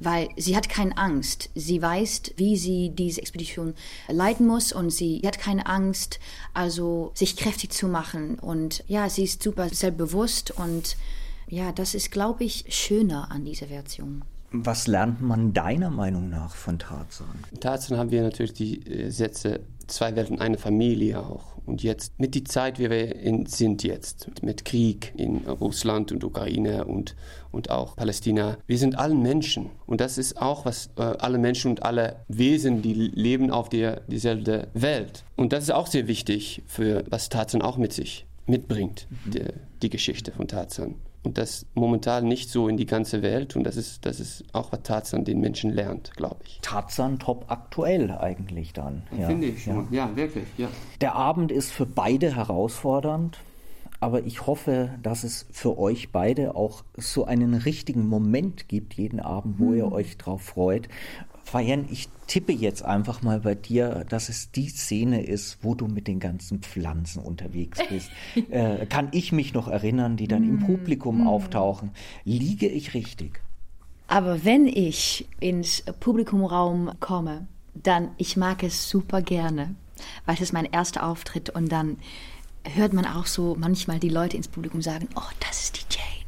Weil 0.00 0.28
sie 0.36 0.56
hat 0.56 0.68
keine 0.68 0.96
Angst. 0.96 1.50
Sie 1.54 1.80
weiß, 1.80 2.22
wie 2.36 2.56
sie 2.56 2.90
diese 2.90 3.20
Expedition 3.20 3.74
leiten 4.08 4.46
muss 4.46 4.72
und 4.72 4.90
sie 4.90 5.22
hat 5.24 5.38
keine 5.38 5.66
Angst, 5.66 6.18
also 6.52 7.12
sich 7.14 7.36
kräftig 7.36 7.72
zu 7.72 7.86
machen. 7.86 8.38
Und 8.38 8.84
ja, 8.88 9.08
sie 9.08 9.24
ist 9.24 9.42
super 9.42 9.68
selbstbewusst 9.68 10.50
und 10.52 10.96
ja, 11.46 11.72
das 11.72 11.94
ist, 11.94 12.10
glaube 12.10 12.44
ich, 12.44 12.64
schöner 12.68 13.30
an 13.30 13.44
dieser 13.44 13.68
Version. 13.68 14.24
Was 14.56 14.86
lernt 14.86 15.20
man 15.20 15.52
deiner 15.52 15.90
Meinung 15.90 16.30
nach 16.30 16.54
von 16.54 16.78
Tarzan? 16.78 17.26
Tarzan 17.58 17.98
haben 17.98 18.12
wir 18.12 18.22
natürlich 18.22 18.52
die 18.52 18.86
äh, 18.86 19.10
Sätze 19.10 19.60
zwei 19.88 20.14
Welten, 20.14 20.38
eine 20.38 20.58
Familie 20.58 21.18
auch. 21.18 21.56
Und 21.66 21.82
jetzt 21.82 22.20
mit 22.20 22.36
der 22.36 22.44
Zeit, 22.44 22.78
wie 22.78 22.88
wir 22.88 23.16
in, 23.16 23.46
sind 23.46 23.82
jetzt, 23.82 24.30
mit 24.44 24.64
Krieg 24.64 25.12
in 25.16 25.38
Russland 25.38 26.12
und 26.12 26.22
Ukraine 26.22 26.84
und, 26.84 27.16
und 27.50 27.70
auch 27.70 27.96
Palästina, 27.96 28.56
wir 28.68 28.78
sind 28.78 28.96
alle 28.96 29.16
Menschen. 29.16 29.70
Und 29.86 30.00
das 30.00 30.18
ist 30.18 30.40
auch, 30.40 30.64
was 30.64 30.90
äh, 30.98 31.02
alle 31.02 31.38
Menschen 31.38 31.70
und 31.72 31.82
alle 31.82 32.24
Wesen, 32.28 32.80
die 32.80 32.94
leben 32.94 33.50
auf 33.50 33.68
der 33.68 34.02
dieselbe 34.02 34.68
Welt. 34.72 35.24
Und 35.34 35.52
das 35.52 35.64
ist 35.64 35.70
auch 35.72 35.88
sehr 35.88 36.06
wichtig 36.06 36.62
für 36.68 37.02
was 37.10 37.28
Tarzan 37.28 37.60
auch 37.60 37.76
mit 37.76 37.92
sich 37.92 38.24
mitbringt, 38.46 39.08
mhm. 39.10 39.30
die, 39.32 39.44
die 39.82 39.90
Geschichte 39.90 40.30
von 40.30 40.46
Tarzan. 40.46 40.94
Und 41.24 41.38
das 41.38 41.66
momentan 41.74 42.28
nicht 42.28 42.50
so 42.50 42.68
in 42.68 42.76
die 42.76 42.86
ganze 42.86 43.22
Welt. 43.22 43.56
Und 43.56 43.64
das 43.64 43.76
ist, 43.76 44.04
das 44.04 44.20
ist 44.20 44.44
auch, 44.52 44.72
was 44.72 44.82
Tarzan 44.82 45.24
den 45.24 45.40
Menschen 45.40 45.70
lernt, 45.70 46.12
glaube 46.16 46.36
ich. 46.44 46.60
Tarzan 46.60 47.18
top 47.18 47.46
aktuell 47.48 48.12
eigentlich 48.12 48.74
dann. 48.74 49.02
Ja. 49.18 49.26
Finde 49.26 49.48
ich 49.48 49.64
schon. 49.64 49.88
Ja. 49.90 50.08
ja, 50.08 50.16
wirklich. 50.16 50.44
Ja. 50.58 50.68
Der 51.00 51.14
Abend 51.14 51.50
ist 51.50 51.72
für 51.72 51.86
beide 51.86 52.36
herausfordernd. 52.36 53.38
Aber 54.00 54.26
ich 54.26 54.46
hoffe, 54.46 54.90
dass 55.02 55.24
es 55.24 55.46
für 55.50 55.78
euch 55.78 56.12
beide 56.12 56.56
auch 56.56 56.84
so 56.94 57.24
einen 57.24 57.54
richtigen 57.54 58.06
Moment 58.06 58.68
gibt, 58.68 58.92
jeden 58.94 59.18
Abend, 59.18 59.58
wo 59.58 59.72
ihr 59.72 59.86
hm. 59.86 59.92
euch 59.94 60.18
drauf 60.18 60.42
freut. 60.42 60.88
Fayen, 61.44 61.86
ich 61.90 62.08
tippe 62.26 62.52
jetzt 62.52 62.84
einfach 62.84 63.22
mal 63.22 63.40
bei 63.40 63.54
dir, 63.54 64.04
dass 64.08 64.28
es 64.28 64.50
die 64.50 64.68
Szene 64.68 65.24
ist, 65.24 65.58
wo 65.62 65.74
du 65.74 65.86
mit 65.86 66.08
den 66.08 66.20
ganzen 66.20 66.60
Pflanzen 66.60 67.22
unterwegs 67.22 67.78
bist. 67.88 68.10
äh, 68.50 68.86
kann 68.86 69.08
ich 69.12 69.30
mich 69.32 69.54
noch 69.54 69.68
erinnern, 69.68 70.16
die 70.16 70.26
dann 70.26 70.42
im 70.42 70.56
mm, 70.56 70.66
Publikum 70.66 71.24
mm. 71.24 71.26
auftauchen. 71.28 71.90
Liege 72.24 72.66
ich 72.66 72.94
richtig? 72.94 73.40
Aber 74.08 74.44
wenn 74.44 74.66
ich 74.66 75.28
ins 75.40 75.82
Publikumraum 76.00 76.92
komme, 77.00 77.46
dann, 77.74 78.10
ich 78.16 78.36
mag 78.36 78.62
es 78.62 78.88
super 78.88 79.22
gerne, 79.22 79.74
weil 80.26 80.36
es 80.36 80.40
ist 80.40 80.52
mein 80.52 80.66
erster 80.66 81.06
Auftritt 81.06 81.50
und 81.50 81.70
dann 81.70 81.98
hört 82.64 82.92
man 82.92 83.04
auch 83.04 83.26
so 83.26 83.56
manchmal 83.58 83.98
die 83.98 84.08
Leute 84.08 84.36
ins 84.36 84.48
Publikum 84.48 84.82
sagen, 84.82 85.08
oh, 85.16 85.30
das 85.40 85.64
ist 85.64 85.76
die 85.76 85.94
Jane. 85.94 86.24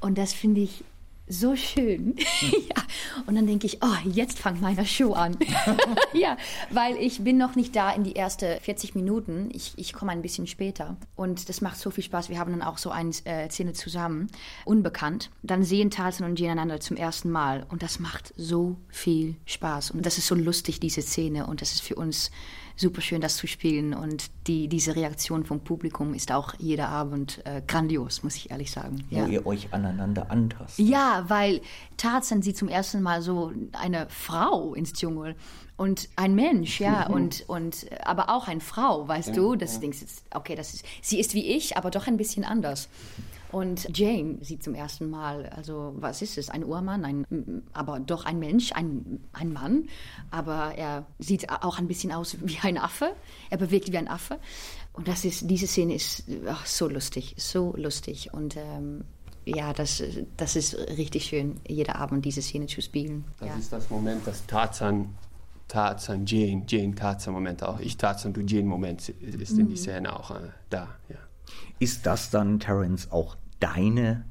Und 0.00 0.18
das 0.18 0.32
finde 0.32 0.60
ich 0.60 0.84
so 1.40 1.56
schön. 1.56 2.14
ja. 2.40 2.82
Und 3.26 3.34
dann 3.34 3.46
denke 3.46 3.66
ich, 3.66 3.78
oh, 3.82 3.96
jetzt 4.04 4.38
fängt 4.38 4.60
meine 4.60 4.86
Show 4.86 5.12
an. 5.12 5.36
ja, 6.12 6.36
weil 6.70 6.96
ich 6.96 7.22
bin 7.22 7.36
noch 7.36 7.54
nicht 7.54 7.74
da 7.76 7.90
in 7.92 8.04
die 8.04 8.16
ersten 8.16 8.60
40 8.60 8.94
Minuten. 8.94 9.48
Ich, 9.52 9.72
ich 9.76 9.92
komme 9.92 10.12
ein 10.12 10.22
bisschen 10.22 10.46
später. 10.46 10.96
Und 11.16 11.48
das 11.48 11.60
macht 11.60 11.78
so 11.78 11.90
viel 11.90 12.04
Spaß. 12.04 12.28
Wir 12.28 12.38
haben 12.38 12.52
dann 12.52 12.62
auch 12.62 12.78
so 12.78 12.90
eine 12.90 13.10
äh, 13.24 13.48
Szene 13.48 13.72
zusammen, 13.72 14.28
unbekannt. 14.64 15.30
Dann 15.42 15.64
sehen 15.64 15.90
Tarzan 15.90 16.28
und 16.28 16.38
Jane 16.38 16.52
einander 16.52 16.80
zum 16.80 16.96
ersten 16.96 17.30
Mal. 17.30 17.66
Und 17.68 17.82
das 17.82 17.98
macht 17.98 18.32
so 18.36 18.76
viel 18.88 19.36
Spaß. 19.46 19.90
Und 19.92 20.06
das 20.06 20.18
ist 20.18 20.26
so 20.26 20.34
lustig, 20.34 20.80
diese 20.80 21.02
Szene. 21.02 21.46
Und 21.46 21.60
das 21.60 21.72
ist 21.72 21.82
für 21.82 21.96
uns 21.96 22.30
super 22.76 23.00
schön, 23.00 23.20
das 23.20 23.36
zu 23.36 23.46
spielen. 23.46 23.94
Und 23.94 24.30
die, 24.46 24.68
diese 24.68 24.96
Reaktion 24.96 25.44
vom 25.44 25.60
Publikum 25.60 26.14
ist 26.14 26.32
auch 26.32 26.54
jeder 26.58 26.88
Abend 26.88 27.40
äh, 27.44 27.62
grandios, 27.66 28.22
muss 28.22 28.36
ich 28.36 28.50
ehrlich 28.50 28.70
sagen. 28.70 29.04
Wo 29.10 29.16
ja. 29.16 29.26
ihr 29.26 29.46
euch 29.46 29.68
aneinander 29.72 30.30
antastet. 30.30 30.86
Ja, 30.86 31.24
weil 31.28 31.60
Tarzan 31.96 32.42
sieht 32.42 32.56
zum 32.56 32.68
ersten 32.68 33.02
Mal 33.02 33.22
so 33.22 33.52
eine 33.72 34.06
Frau 34.08 34.74
ins 34.74 34.92
Dschungel 34.92 35.36
und 35.76 36.08
ein 36.16 36.34
Mensch, 36.34 36.80
ja, 36.80 37.06
und, 37.08 37.44
und 37.48 37.86
aber 38.04 38.28
auch 38.28 38.46
eine 38.46 38.60
Frau, 38.60 39.08
weißt 39.08 39.28
ja, 39.28 39.34
du? 39.34 39.56
Das 39.56 39.74
ja. 39.74 39.80
denkst 39.80 40.00
jetzt, 40.02 40.24
okay, 40.32 40.54
das 40.54 40.74
ist, 40.74 40.84
sie 41.02 41.18
ist 41.18 41.34
wie 41.34 41.46
ich, 41.46 41.76
aber 41.76 41.90
doch 41.90 42.06
ein 42.06 42.16
bisschen 42.16 42.44
anders. 42.44 42.88
Und 43.54 43.96
Jane 43.96 44.38
sieht 44.40 44.64
zum 44.64 44.74
ersten 44.74 45.08
Mal, 45.08 45.46
also 45.46 45.94
was 45.94 46.22
ist 46.22 46.38
es? 46.38 46.50
Ein 46.50 46.64
Urmann, 46.64 47.04
ein, 47.04 47.62
aber 47.72 48.00
doch 48.00 48.24
ein 48.24 48.40
Mensch, 48.40 48.72
ein, 48.72 49.20
ein 49.32 49.52
Mann. 49.52 49.84
Aber 50.32 50.74
er 50.74 51.06
sieht 51.20 51.48
auch 51.48 51.78
ein 51.78 51.86
bisschen 51.86 52.10
aus 52.10 52.36
wie 52.42 52.58
ein 52.62 52.78
Affe. 52.78 53.14
Er 53.50 53.58
bewegt 53.58 53.92
wie 53.92 53.96
ein 53.96 54.08
Affe. 54.08 54.40
Und 54.92 55.06
das 55.06 55.24
ist, 55.24 55.48
diese 55.48 55.68
Szene 55.68 55.94
ist 55.94 56.24
ach, 56.48 56.66
so 56.66 56.88
lustig, 56.88 57.36
so 57.38 57.72
lustig. 57.76 58.34
Und 58.34 58.56
ähm, 58.56 59.04
ja, 59.44 59.72
das, 59.72 60.02
das 60.36 60.56
ist 60.56 60.76
richtig 60.98 61.26
schön, 61.26 61.60
jeden 61.68 61.94
Abend 61.94 62.24
diese 62.24 62.42
Szene 62.42 62.66
zu 62.66 62.82
spielen. 62.82 63.24
Das 63.38 63.48
ja. 63.50 63.54
ist 63.54 63.72
das 63.72 63.88
Moment, 63.88 64.26
das 64.26 64.44
Tarzan 64.46 65.14
Tarzan, 65.68 66.26
Jane, 66.26 66.64
Jane, 66.66 66.96
Tarzan-Moment 66.96 67.62
auch. 67.62 67.78
Ich 67.78 67.96
Tarzan, 67.98 68.32
du 68.32 68.40
Jane-Moment 68.40 69.10
ist 69.10 69.52
in 69.52 69.68
die 69.68 69.74
mhm. 69.74 69.76
Szene 69.76 70.18
auch 70.18 70.32
äh, 70.32 70.50
da. 70.70 70.88
Ja. 71.08 71.16
Ist 71.78 72.04
das 72.04 72.30
dann, 72.30 72.58
Terence, 72.58 73.12
auch 73.12 73.36
deine 73.64 74.24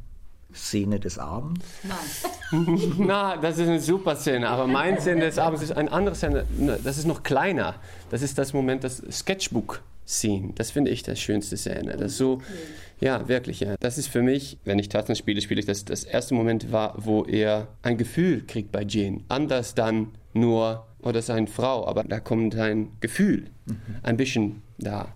Szene 0.53 0.99
des 0.99 1.17
Abends? 1.17 1.65
Nein. 1.83 2.93
Na, 2.99 3.37
das 3.37 3.57
ist 3.57 3.67
eine 3.67 3.79
super 3.79 4.15
Szene, 4.15 4.47
aber 4.47 4.67
meine 4.67 5.01
Szene 5.01 5.21
des 5.21 5.39
Abends 5.39 5.63
ist 5.63 5.71
eine 5.71 5.91
andere 5.91 6.15
Szene, 6.15 6.45
ne, 6.57 6.79
das 6.83 6.97
ist 6.97 7.07
noch 7.07 7.23
kleiner. 7.23 7.75
Das 8.11 8.21
ist 8.21 8.37
das 8.37 8.53
Moment, 8.53 8.83
das 8.83 9.01
Sketchbook-Scene. 9.09 10.53
Das 10.55 10.69
finde 10.71 10.91
ich 10.91 11.01
das 11.01 11.19
schönste 11.19 11.57
Szene. 11.57 11.97
Das 11.97 12.17
so, 12.17 12.41
ja, 12.99 13.27
wirklich, 13.27 13.61
ja. 13.61 13.75
Das 13.79 13.97
ist 13.97 14.07
für 14.07 14.21
mich, 14.21 14.59
wenn 14.65 14.77
ich 14.77 14.89
Tarzan 14.89 15.15
spiele, 15.15 15.41
spiele 15.41 15.59
ich 15.59 15.65
das, 15.65 15.83
das 15.85 16.03
erste 16.03 16.35
Moment 16.35 16.71
war, 16.71 16.93
wo 16.97 17.23
er 17.23 17.67
ein 17.81 17.97
Gefühl 17.97 18.43
kriegt 18.45 18.71
bei 18.71 18.85
Jane. 18.87 19.21
Anders 19.29 19.73
dann 19.73 20.09
nur, 20.33 20.85
oder 21.01 21.19
oh, 21.19 21.21
seine 21.21 21.47
Frau, 21.47 21.87
aber 21.87 22.03
da 22.03 22.19
kommt 22.19 22.55
ein 22.55 22.91
Gefühl, 22.99 23.47
mhm. 23.65 23.77
ein 24.03 24.17
bisschen 24.17 24.61
da. 24.77 25.07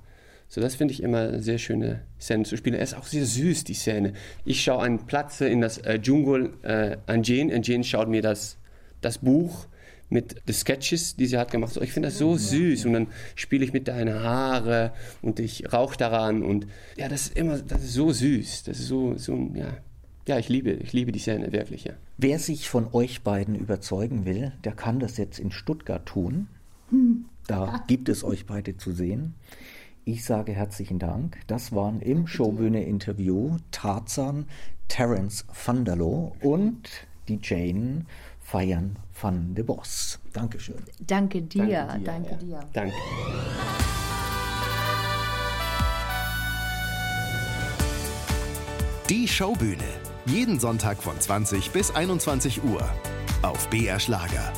So, 0.50 0.62
das 0.62 0.76
finde 0.76 0.94
ich 0.94 1.04
immer 1.04 1.28
eine 1.28 1.42
sehr 1.42 1.58
schöne 1.58 2.02
Szene 2.20 2.44
zu 2.44 2.56
spielen. 2.56 2.76
Er 2.76 2.84
ist 2.84 2.96
auch 2.96 3.06
sehr 3.06 3.26
süß, 3.26 3.66
die 3.66 3.74
Szene. 3.74 4.14
Ich 4.46 4.64
schaue 4.64 4.84
einen 4.84 5.06
Platz 5.06 5.42
in 5.42 5.62
das 5.62 5.78
äh, 5.80 6.00
Dschungel 6.00 6.54
äh, 6.64 6.98
an 7.06 7.24
Jane 7.24 7.54
und 7.54 7.68
Jane 7.68 7.84
schaut 7.84 8.08
mir 8.08 8.22
das, 8.22 8.58
das 9.02 9.18
Buch 9.18 9.68
mit 10.10 10.48
den 10.48 10.54
Sketches, 10.54 11.18
die 11.18 11.26
sie 11.26 11.38
hat 11.38 11.52
gemacht. 11.52 11.74
So, 11.74 11.82
ich 11.82 11.92
finde 11.92 12.08
das 12.08 12.18
so 12.18 12.38
süß 12.38 12.86
und 12.86 12.94
dann 12.94 13.08
spiele 13.36 13.66
ich 13.66 13.74
mit 13.74 13.90
deinen 13.90 14.22
Haare 14.22 14.94
und 15.22 15.42
ich 15.42 15.74
rauche 15.74 15.98
daran 15.98 16.44
und 16.44 16.66
ja, 16.96 17.10
das 17.10 17.24
ist 17.24 17.38
immer, 17.38 17.58
das 17.60 17.84
ist 17.84 17.94
so 17.94 18.14
süß. 18.14 18.64
Das 18.64 18.80
ist 18.80 18.88
so, 18.88 19.18
so 19.18 19.52
ja, 19.54 19.78
ja, 20.28 20.38
ich 20.38 20.48
liebe, 20.48 20.72
ich 20.72 20.94
liebe 20.94 21.12
die 21.12 21.20
Szene 21.20 21.52
wirklich, 21.52 21.84
ja. 21.84 21.94
Wer 22.18 22.40
sich 22.40 22.70
von 22.70 22.88
euch 22.94 23.22
beiden 23.22 23.56
überzeugen 23.56 24.26
will, 24.26 24.54
der 24.64 24.74
kann 24.74 25.00
das 25.00 25.18
jetzt 25.18 25.40
in 25.40 25.52
Stuttgart 25.52 26.06
tun. 26.06 26.48
Da 27.48 27.84
gibt 27.88 28.10
es 28.10 28.24
euch 28.24 28.46
beide 28.46 28.78
zu 28.78 28.92
sehen. 28.92 29.36
Ich 30.08 30.24
sage 30.24 30.54
herzlichen 30.54 31.00
Dank. 31.00 31.38
Das 31.48 31.76
waren 31.76 32.00
im 32.00 32.28
Showbühne-Interview 32.28 33.58
Tarzan, 33.72 34.46
Terence 34.88 35.46
Vanderlo 35.66 36.34
und 36.42 36.88
die 37.28 37.40
Jane 37.44 38.06
Feiern 38.40 38.96
van 39.22 39.54
de 39.54 39.66
Boss. 39.66 40.20
Dankeschön. 40.32 40.78
Danke 41.02 41.42
dir. 41.42 41.68
Danke 41.68 42.00
dir. 42.00 42.06
Danke. 42.06 42.30
Ja. 42.46 42.60
dir. 42.62 42.70
Danke. 42.72 42.94
Die 49.10 49.28
Showbühne. 49.28 49.84
Jeden 50.26 50.58
Sonntag 50.58 51.04
von 51.04 51.20
20 51.20 51.72
bis 51.72 51.94
21 51.94 52.64
Uhr 52.64 52.82
auf 53.42 53.70
BR 53.70 54.00
Schlager. 54.00 54.54